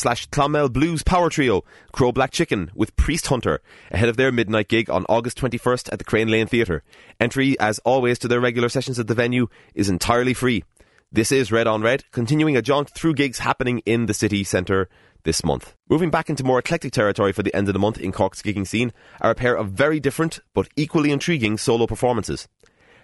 Slash 0.00 0.26
Clonmel 0.30 0.72
Blues 0.72 1.02
Power 1.02 1.30
Trio, 1.30 1.62
Crow 1.92 2.10
Black 2.10 2.30
Chicken 2.30 2.70
with 2.74 2.96
Priest 2.96 3.26
Hunter, 3.26 3.60
ahead 3.90 4.08
of 4.08 4.16
their 4.16 4.32
midnight 4.32 4.68
gig 4.68 4.88
on 4.88 5.04
August 5.08 5.38
21st 5.38 5.92
at 5.92 5.98
the 5.98 6.04
Crane 6.04 6.28
Lane 6.28 6.46
Theatre. 6.46 6.82
Entry, 7.20 7.58
as 7.60 7.78
always, 7.80 8.18
to 8.18 8.28
their 8.28 8.40
regular 8.40 8.68
sessions 8.68 8.98
at 8.98 9.06
the 9.06 9.14
venue 9.14 9.46
is 9.74 9.88
entirely 9.88 10.34
free. 10.34 10.64
This 11.12 11.30
is 11.30 11.52
Red 11.52 11.66
on 11.66 11.82
Red, 11.82 12.04
continuing 12.12 12.56
a 12.56 12.62
jaunt 12.62 12.90
through 12.90 13.14
gigs 13.14 13.40
happening 13.40 13.80
in 13.80 14.06
the 14.06 14.14
city 14.14 14.42
centre 14.44 14.88
this 15.24 15.44
month. 15.44 15.74
Moving 15.88 16.10
back 16.10 16.30
into 16.30 16.44
more 16.44 16.60
eclectic 16.60 16.92
territory 16.92 17.32
for 17.32 17.42
the 17.42 17.54
end 17.54 17.68
of 17.68 17.74
the 17.74 17.80
month 17.80 17.98
in 17.98 18.12
Cork's 18.12 18.42
gigging 18.42 18.66
scene 18.66 18.92
are 19.20 19.32
a 19.32 19.34
pair 19.34 19.54
of 19.54 19.70
very 19.70 20.00
different 20.00 20.40
but 20.54 20.68
equally 20.76 21.10
intriguing 21.10 21.58
solo 21.58 21.86
performances. 21.86 22.48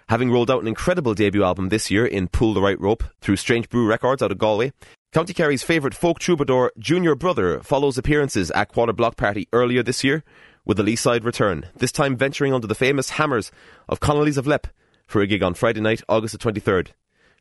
Having 0.09 0.31
rolled 0.31 0.49
out 0.49 0.61
an 0.61 0.69
incredible 0.69 1.13
debut 1.13 1.43
album 1.43 1.67
this 1.67 1.91
year 1.91 2.05
in 2.05 2.29
Pull 2.29 2.53
the 2.53 2.61
Right 2.61 2.79
Rope 2.79 3.03
through 3.19 3.35
Strange 3.35 3.67
Brew 3.67 3.85
Records 3.85 4.21
out 4.21 4.31
of 4.31 4.37
Galway, 4.37 4.71
County 5.13 5.33
Kerry's 5.33 5.63
favourite 5.63 5.93
folk 5.95 6.19
troubadour 6.19 6.73
Junior 6.77 7.15
Brother 7.15 7.61
follows 7.61 7.97
appearances 7.97 8.51
at 8.51 8.67
Quarter 8.67 8.91
Block 8.91 9.15
Party 9.15 9.47
earlier 9.53 9.81
this 9.81 10.03
year 10.03 10.21
with 10.65 10.77
a 10.81 10.83
Leeside 10.83 11.23
return, 11.23 11.65
this 11.77 11.93
time 11.93 12.17
venturing 12.17 12.53
under 12.53 12.67
the 12.67 12.75
famous 12.75 13.11
hammers 13.11 13.49
of 13.87 14.01
Connolly's 14.01 14.37
of 14.37 14.45
Leap 14.45 14.67
for 15.07 15.21
a 15.21 15.27
gig 15.27 15.41
on 15.41 15.53
Friday 15.53 15.79
night, 15.79 16.01
August 16.09 16.37
the 16.37 16.37
23rd. 16.37 16.89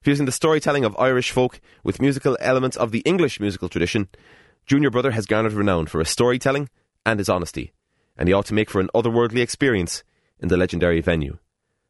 Fusing 0.01 0.27
the 0.27 0.33
storytelling 0.33 0.85
of 0.85 0.97
Irish 0.97 1.33
folk 1.33 1.61
with 1.83 2.01
musical 2.01 2.39
elements 2.41 2.77
of 2.77 2.93
the 2.93 3.01
English 3.01 3.41
musical 3.41 3.69
tradition, 3.69 4.09
Junior 4.65 4.91
Brother 4.91 5.11
has 5.11 5.27
garnered 5.27 5.53
renown 5.53 5.87
for 5.87 5.99
his 5.99 6.09
storytelling 6.09 6.69
and 7.05 7.19
his 7.19 7.29
honesty, 7.29 7.73
and 8.17 8.29
he 8.29 8.33
ought 8.33 8.47
to 8.47 8.55
make 8.55 8.71
for 8.71 8.81
an 8.81 8.91
otherworldly 8.95 9.41
experience 9.41 10.05
in 10.39 10.47
the 10.47 10.57
legendary 10.57 11.01
venue. 11.01 11.37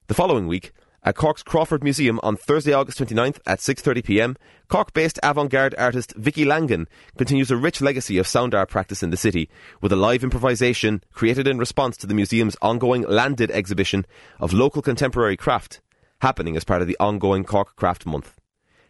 The 0.06 0.14
following 0.14 0.46
week, 0.46 0.72
at 1.06 1.14
Cork's 1.14 1.44
Crawford 1.44 1.84
Museum 1.84 2.18
on 2.24 2.36
Thursday, 2.36 2.72
August 2.72 2.98
29th 2.98 3.38
at 3.46 3.60
6.30pm, 3.60 4.36
Cork-based 4.66 5.20
avant-garde 5.22 5.76
artist 5.78 6.12
Vicky 6.16 6.44
Langan 6.44 6.88
continues 7.16 7.52
a 7.52 7.56
rich 7.56 7.80
legacy 7.80 8.18
of 8.18 8.26
sound 8.26 8.56
art 8.56 8.68
practice 8.68 9.04
in 9.04 9.10
the 9.10 9.16
city 9.16 9.48
with 9.80 9.92
a 9.92 9.96
live 9.96 10.24
improvisation 10.24 11.00
created 11.12 11.46
in 11.46 11.58
response 11.58 11.96
to 11.96 12.08
the 12.08 12.14
museum's 12.14 12.56
ongoing 12.60 13.02
Landed 13.02 13.52
exhibition 13.52 14.04
of 14.40 14.52
local 14.52 14.82
contemporary 14.82 15.36
craft, 15.36 15.80
happening 16.22 16.56
as 16.56 16.64
part 16.64 16.82
of 16.82 16.88
the 16.88 16.96
ongoing 16.98 17.44
Cork 17.44 17.76
Craft 17.76 18.04
Month. 18.04 18.34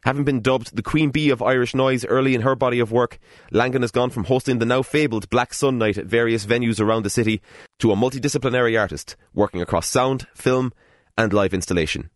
Having 0.04 0.24
been 0.24 0.40
dubbed 0.40 0.74
the 0.74 0.82
Queen 0.82 1.10
Bee 1.10 1.28
of 1.28 1.42
Irish 1.42 1.74
noise 1.74 2.06
early 2.06 2.34
in 2.34 2.40
her 2.42 2.54
body 2.54 2.78
of 2.78 2.92
work, 2.92 3.18
Langan 3.50 3.82
has 3.82 3.90
gone 3.90 4.08
from 4.08 4.24
hosting 4.24 4.58
the 4.58 4.64
now 4.64 4.80
fabled 4.80 5.28
Black 5.28 5.52
Sun 5.52 5.76
Night 5.76 5.98
at 5.98 6.06
various 6.06 6.46
venues 6.46 6.80
around 6.80 7.02
the 7.02 7.10
city 7.10 7.42
to 7.80 7.92
a 7.92 7.96
multidisciplinary 7.96 8.80
artist 8.80 9.16
working 9.34 9.60
across 9.60 9.90
sound, 9.90 10.26
film, 10.34 10.72
and 11.16 11.32
live 11.32 11.54
installation. 11.54 12.10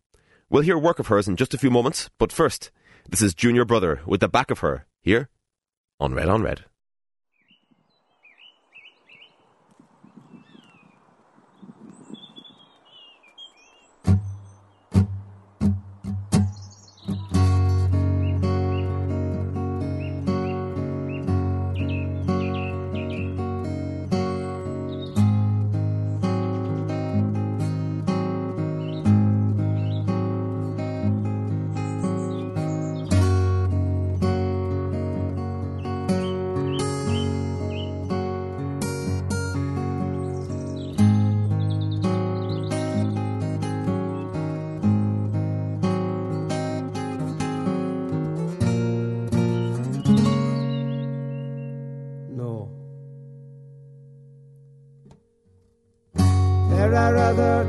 We'll 0.49 0.63
hear 0.63 0.77
work 0.77 0.99
of 0.99 1.07
hers 1.07 1.27
in 1.27 1.37
just 1.37 1.53
a 1.53 1.57
few 1.57 1.71
moments, 1.71 2.09
but 2.17 2.31
first, 2.31 2.71
this 3.09 3.21
is 3.21 3.33
Junior 3.33 3.65
Brother 3.65 4.01
with 4.05 4.19
the 4.19 4.27
back 4.27 4.51
of 4.51 4.59
her 4.59 4.85
here 5.01 5.29
on 5.99 6.13
Red 6.13 6.29
on 6.29 6.43
Red. 6.43 6.65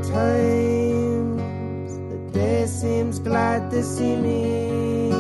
Times 0.03 1.93
the 2.11 2.19
day 2.33 2.67
seems 2.67 3.19
glad 3.19 3.71
to 3.71 3.83
see 3.83 4.17
me, 4.17 5.13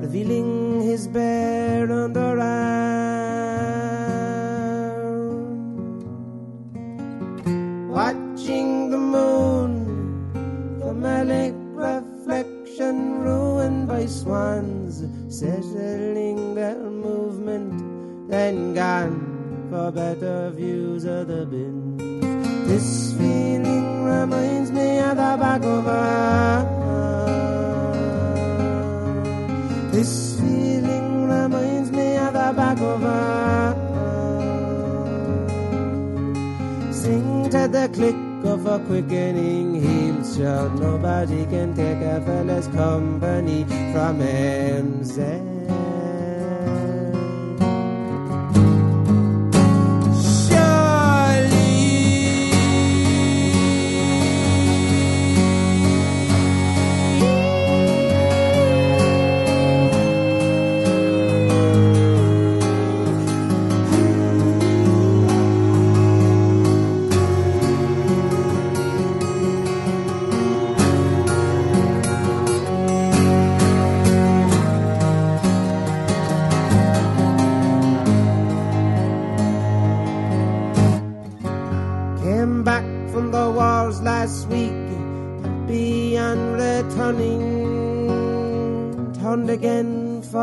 revealing 0.00 0.80
his 0.82 1.06
bare 1.06 1.86
underarm. 1.86 2.18
Watching 7.88 8.90
the 8.90 8.98
moon 8.98 9.70
from 10.80 11.04
a 11.04 11.52
reflection 11.74 13.20
ruined 13.20 13.86
by 13.88 14.06
swans, 14.06 15.04
settling 15.28 16.54
their 16.54 16.78
movement, 16.78 18.28
then 18.28 18.74
gone 18.74 19.68
for 19.70 19.90
better 19.92 20.50
views 20.50 21.04
of 21.04 21.28
the 21.28 21.46
bin. 21.46 21.96
This 22.66 23.12
feeling 23.12 23.37
a 38.68 38.78
quickening 38.80 39.80
shot. 40.22 40.74
Nobody 40.78 41.46
can 41.46 41.74
take 41.74 42.02
a 42.02 42.20
fella's 42.20 42.66
company 42.68 43.64
from 43.92 44.20
MZ. 44.20 45.47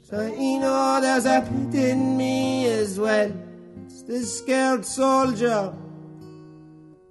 so 0.01 0.27
you 0.27 0.59
know 0.59 0.99
there's 1.01 1.25
a 1.25 1.41
pit 1.41 1.73
in 1.91 2.17
me 2.17 2.67
as 2.67 2.99
well. 2.99 3.31
It's 3.85 4.03
the 4.03 4.19
scared 4.23 4.85
soldier 4.85 5.73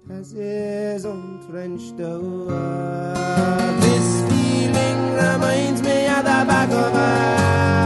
as 0.09 0.33
is 0.33 1.05
entrenched 1.05 1.99
over. 1.99 3.13
This 3.81 4.21
feeling 4.29 5.13
reminds 5.13 5.81
me 5.81 6.07
of 6.07 6.23
the 6.23 6.43
back 6.51 6.69
of 6.69 6.95
a. 6.95 7.78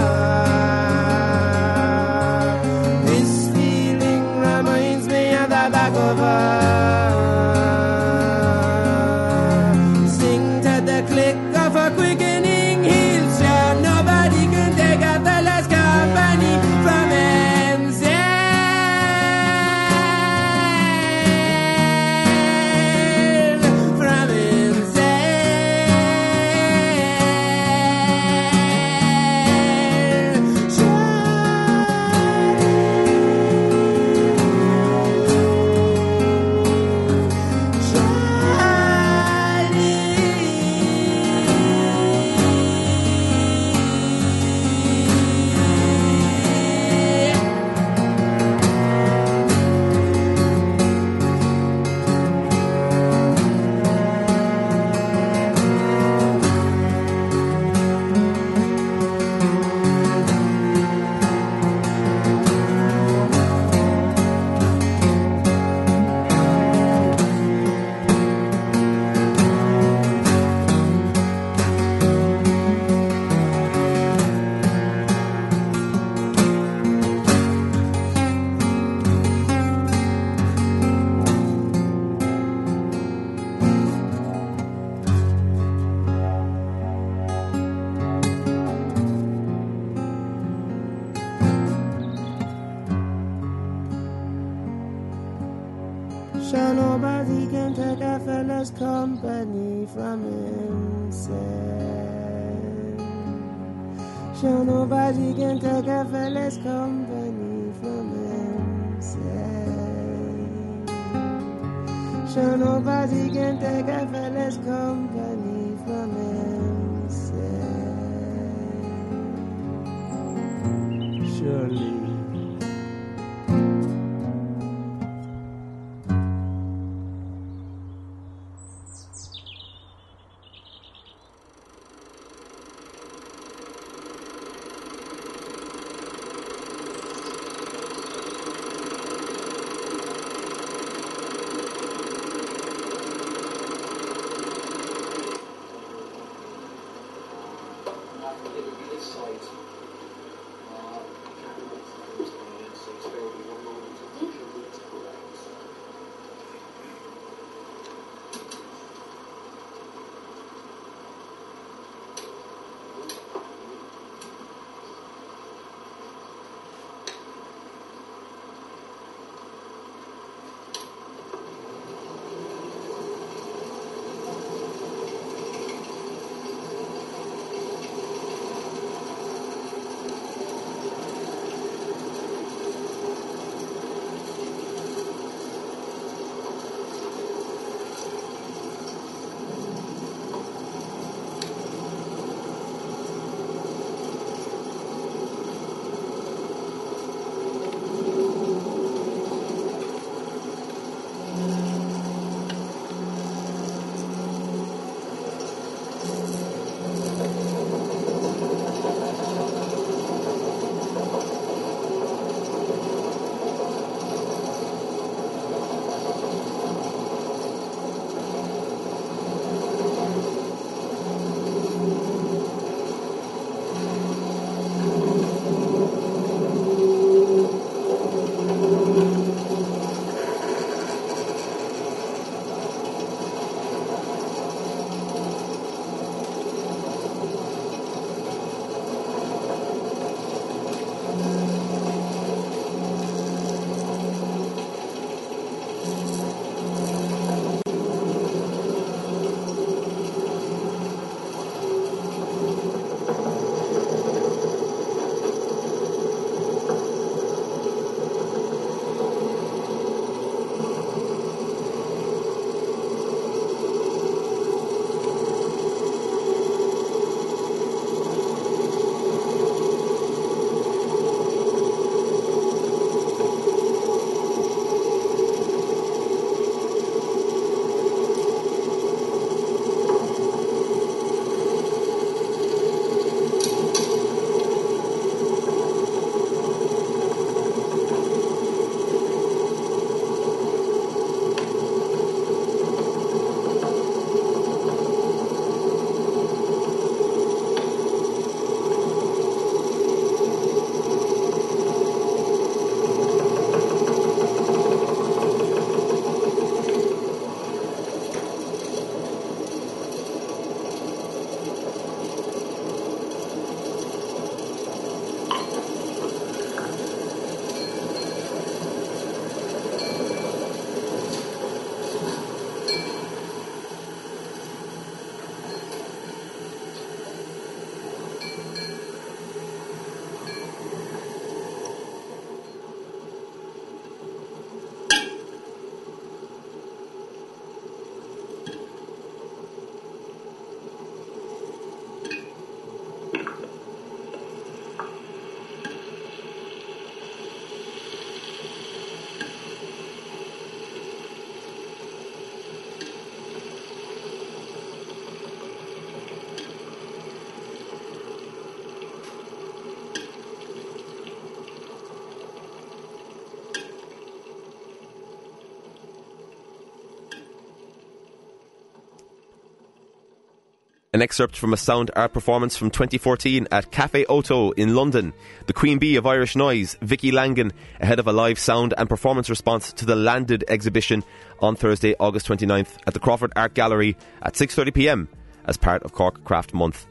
An 370.94 371.02
excerpt 371.02 371.36
from 371.36 371.54
a 371.54 371.58
sound 371.58 371.90
art 371.96 372.14
performance 372.14 372.56
from 372.56 372.70
2014 372.70 373.48
at 373.52 373.72
Cafe 373.72 374.06
Oto 374.06 374.52
in 374.52 374.76
London. 374.76 375.12
The 375.48 375.54
Queen 375.54 375.80
Bee 375.80 375.96
of 375.96 376.06
Irish 376.06 376.36
Noise, 376.36 376.78
Vicky 376.82 377.12
Langan, 377.12 377.52
ahead 377.82 377.98
of 377.98 378.08
a 378.08 378.14
live 378.14 378.38
sound 378.38 378.76
and 378.78 378.88
performance 378.88 379.28
response 379.28 379.74
to 379.74 379.86
the 379.88 379.96
Landed 379.96 380.44
exhibition 380.48 381.04
on 381.40 381.56
Thursday, 381.56 381.96
August 382.00 382.28
29th 382.28 382.78
at 382.86 382.94
the 382.94 383.00
Crawford 383.00 383.34
Art 383.36 383.56
Gallery 383.56 383.98
at 384.22 384.36
6.30pm 384.36 385.08
as 385.46 385.58
part 385.58 385.82
of 385.82 385.94
Cork 385.94 386.24
Craft 386.24 386.54
Month. 386.54 386.86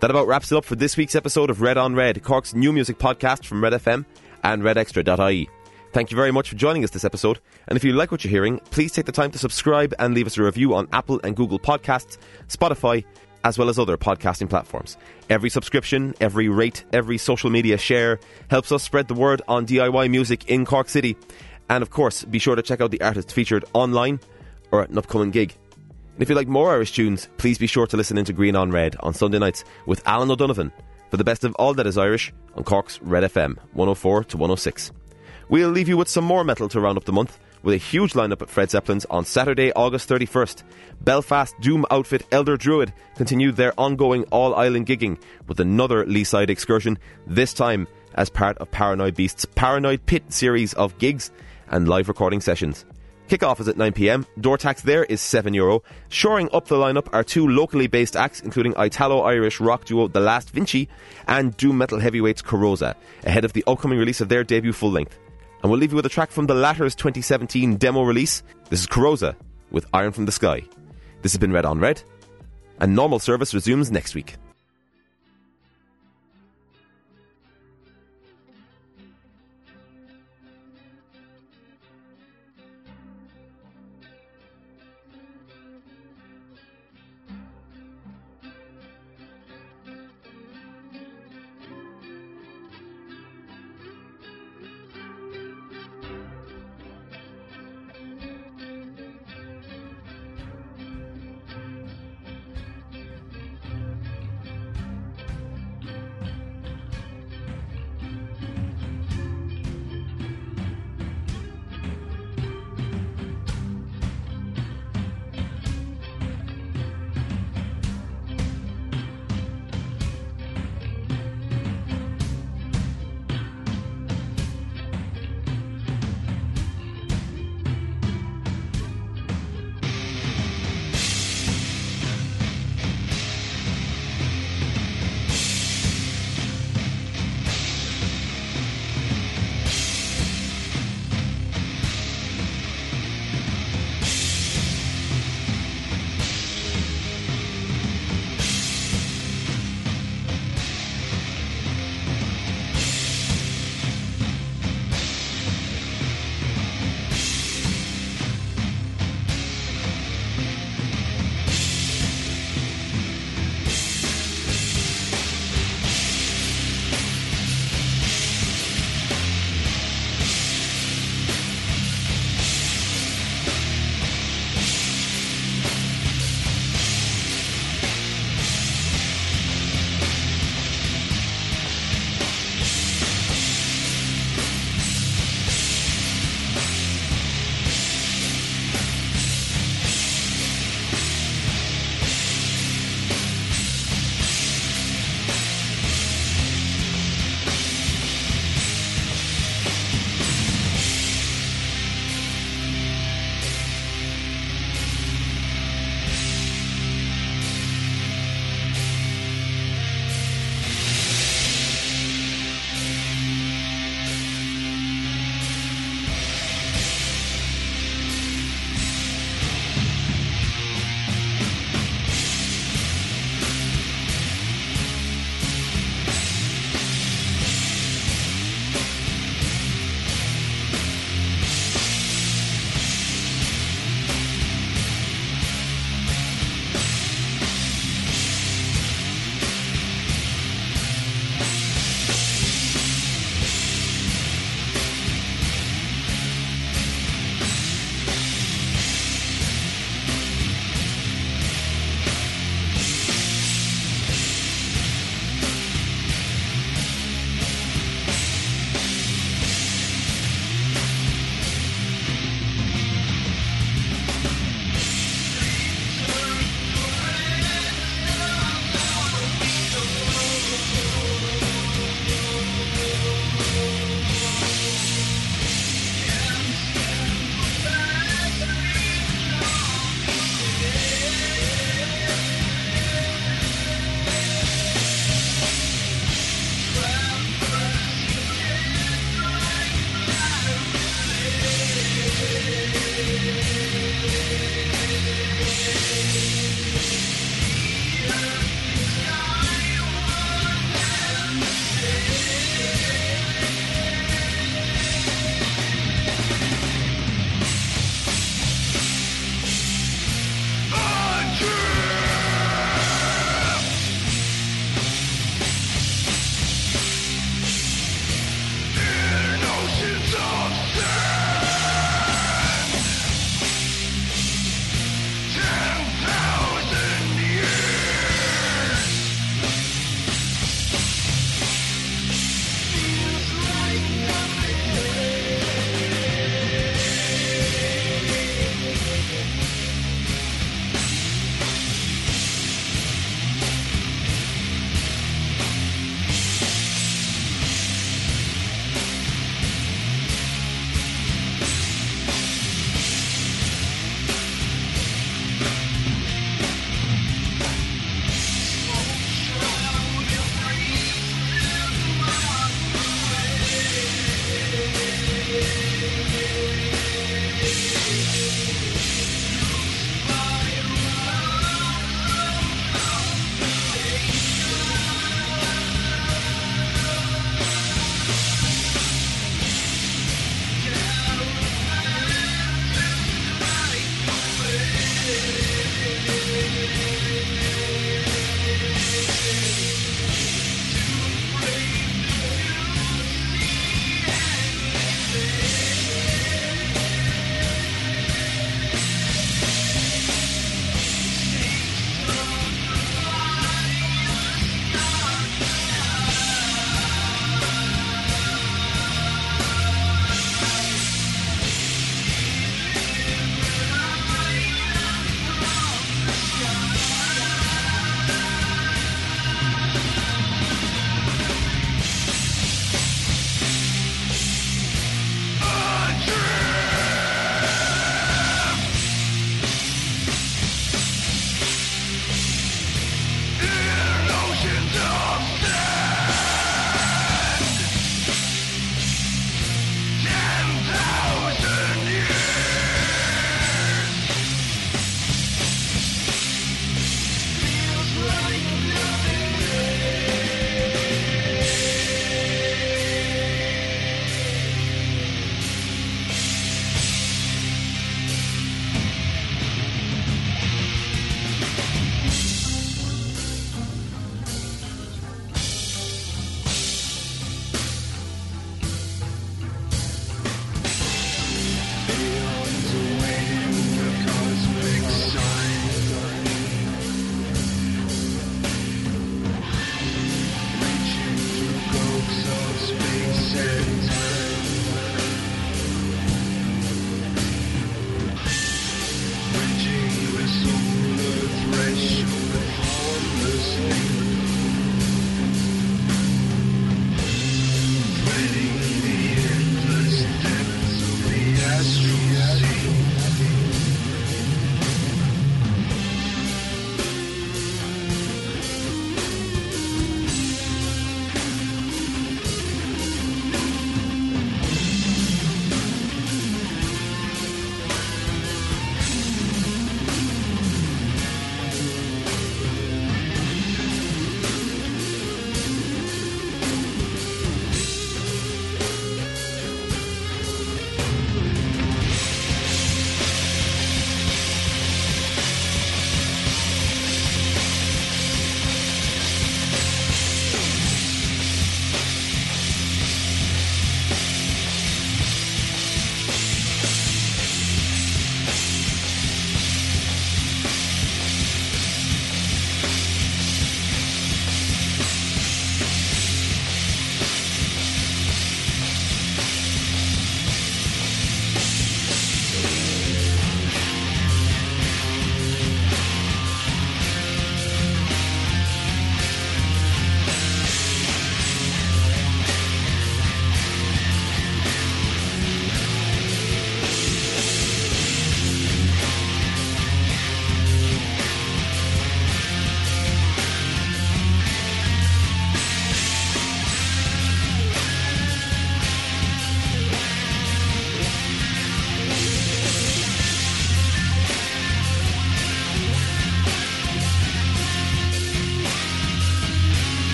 That 0.00 0.10
about 0.10 0.28
wraps 0.28 0.52
it 0.52 0.56
up 0.56 0.64
for 0.64 0.76
this 0.76 0.96
week's 0.96 1.16
episode 1.16 1.50
of 1.50 1.60
Red 1.60 1.76
on 1.76 1.96
Red, 1.96 2.22
Cork's 2.22 2.54
new 2.54 2.72
music 2.72 2.98
podcast 2.98 3.44
from 3.44 3.60
Red 3.60 3.72
FM 3.72 4.04
and 4.44 4.62
redextra.ie. 4.62 5.50
Thank 5.92 6.12
you 6.12 6.16
very 6.16 6.30
much 6.30 6.50
for 6.50 6.54
joining 6.54 6.84
us 6.84 6.90
this 6.90 7.04
episode. 7.04 7.40
And 7.66 7.76
if 7.76 7.82
you 7.82 7.92
like 7.92 8.12
what 8.12 8.22
you're 8.22 8.30
hearing, 8.30 8.60
please 8.70 8.92
take 8.92 9.06
the 9.06 9.12
time 9.12 9.32
to 9.32 9.38
subscribe 9.38 9.94
and 9.98 10.14
leave 10.14 10.26
us 10.28 10.38
a 10.38 10.42
review 10.44 10.74
on 10.74 10.86
Apple 10.92 11.20
and 11.24 11.34
Google 11.34 11.58
Podcasts, 11.58 12.18
Spotify, 12.46 13.04
as 13.48 13.56
well 13.56 13.70
as 13.70 13.78
other 13.78 13.96
podcasting 13.96 14.50
platforms. 14.50 14.98
Every 15.30 15.48
subscription, 15.48 16.14
every 16.20 16.50
rate, 16.50 16.84
every 16.92 17.16
social 17.16 17.48
media 17.48 17.78
share 17.78 18.20
helps 18.50 18.70
us 18.72 18.82
spread 18.82 19.08
the 19.08 19.14
word 19.14 19.40
on 19.48 19.66
DIY 19.66 20.10
music 20.10 20.50
in 20.50 20.66
Cork 20.66 20.90
City. 20.90 21.16
And 21.70 21.80
of 21.80 21.88
course, 21.88 22.24
be 22.24 22.38
sure 22.38 22.56
to 22.56 22.62
check 22.62 22.82
out 22.82 22.90
the 22.90 23.00
artists 23.00 23.32
featured 23.32 23.64
online 23.72 24.20
or 24.70 24.82
at 24.82 24.90
an 24.90 24.98
upcoming 24.98 25.30
gig. 25.30 25.54
And 26.12 26.22
if 26.22 26.28
you 26.28 26.34
like 26.34 26.46
more 26.46 26.70
Irish 26.70 26.92
tunes, 26.92 27.30
please 27.38 27.56
be 27.56 27.66
sure 27.66 27.86
to 27.86 27.96
listen 27.96 28.18
into 28.18 28.34
Green 28.34 28.54
on 28.54 28.70
Red 28.70 28.96
on 29.00 29.14
Sunday 29.14 29.38
nights 29.38 29.64
with 29.86 30.06
Alan 30.06 30.30
O'Donovan 30.30 30.70
for 31.10 31.16
the 31.16 31.24
best 31.24 31.42
of 31.42 31.54
all 31.54 31.72
that 31.72 31.86
is 31.86 31.96
Irish 31.96 32.34
on 32.54 32.64
Cork's 32.64 33.00
Red 33.00 33.24
FM 33.24 33.56
104 33.72 34.24
to 34.24 34.36
106. 34.36 34.92
We'll 35.48 35.70
leave 35.70 35.88
you 35.88 35.96
with 35.96 36.08
some 36.08 36.24
more 36.24 36.44
metal 36.44 36.68
to 36.68 36.80
round 36.80 36.98
up 36.98 37.04
the 37.04 37.12
month 37.12 37.38
with 37.62 37.74
a 37.74 37.78
huge 37.78 38.12
lineup 38.12 38.42
at 38.42 38.50
Fred 38.50 38.70
Zeppelin's 38.70 39.04
on 39.06 39.24
Saturday, 39.24 39.72
August 39.72 40.08
31st. 40.08 40.62
Belfast 41.00 41.54
Doom 41.60 41.84
outfit 41.90 42.26
Elder 42.32 42.56
Druid 42.56 42.92
continued 43.16 43.56
their 43.56 43.78
ongoing 43.78 44.24
all 44.24 44.54
island 44.54 44.86
gigging 44.86 45.20
with 45.46 45.60
another 45.60 46.06
Lee 46.06 46.24
Side 46.24 46.50
excursion, 46.50 46.98
this 47.26 47.52
time 47.54 47.86
as 48.14 48.28
part 48.28 48.58
of 48.58 48.70
Paranoid 48.70 49.14
Beast's 49.14 49.44
Paranoid 49.44 50.04
Pit 50.06 50.32
series 50.32 50.74
of 50.74 50.98
gigs 50.98 51.30
and 51.70 51.88
live 51.88 52.08
recording 52.08 52.40
sessions. 52.40 52.84
Kickoff 53.28 53.60
is 53.60 53.68
at 53.68 53.76
9pm. 53.76 54.24
Door 54.40 54.56
tax 54.56 54.80
there 54.80 55.04
is 55.04 55.20
€7. 55.20 55.54
Euro. 55.54 55.82
Shoring 56.08 56.48
up 56.50 56.66
the 56.66 56.76
lineup 56.76 57.08
are 57.12 57.22
two 57.22 57.46
locally 57.46 57.86
based 57.86 58.16
acts, 58.16 58.40
including 58.40 58.72
Italo 58.78 59.20
Irish 59.20 59.60
rock 59.60 59.84
duo 59.84 60.08
The 60.08 60.20
Last 60.20 60.50
Vinci 60.50 60.88
and 61.26 61.54
doom 61.58 61.76
metal 61.76 61.98
heavyweights 61.98 62.40
Coroza, 62.40 62.94
ahead 63.24 63.44
of 63.44 63.52
the 63.52 63.64
upcoming 63.66 63.98
release 63.98 64.22
of 64.22 64.30
their 64.30 64.44
debut 64.44 64.72
full 64.72 64.90
length. 64.90 65.18
And 65.62 65.70
we'll 65.70 65.80
leave 65.80 65.92
you 65.92 65.96
with 65.96 66.06
a 66.06 66.10
track 66.10 66.30
from 66.30 66.46
the 66.46 66.54
latter's 66.54 66.94
2017 66.94 67.76
demo 67.76 68.02
release. 68.02 68.42
This 68.70 68.80
is 68.80 68.86
Coroza 68.86 69.34
with 69.70 69.86
Iron 69.92 70.12
from 70.12 70.26
the 70.26 70.32
Sky. 70.32 70.62
This 71.22 71.32
has 71.32 71.38
been 71.38 71.52
Red 71.52 71.64
on 71.64 71.80
Red, 71.80 72.02
and 72.80 72.94
normal 72.94 73.18
service 73.18 73.52
resumes 73.52 73.90
next 73.90 74.14
week. 74.14 74.36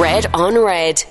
Red 0.00 0.26
on 0.34 0.58
Red. 0.58 1.04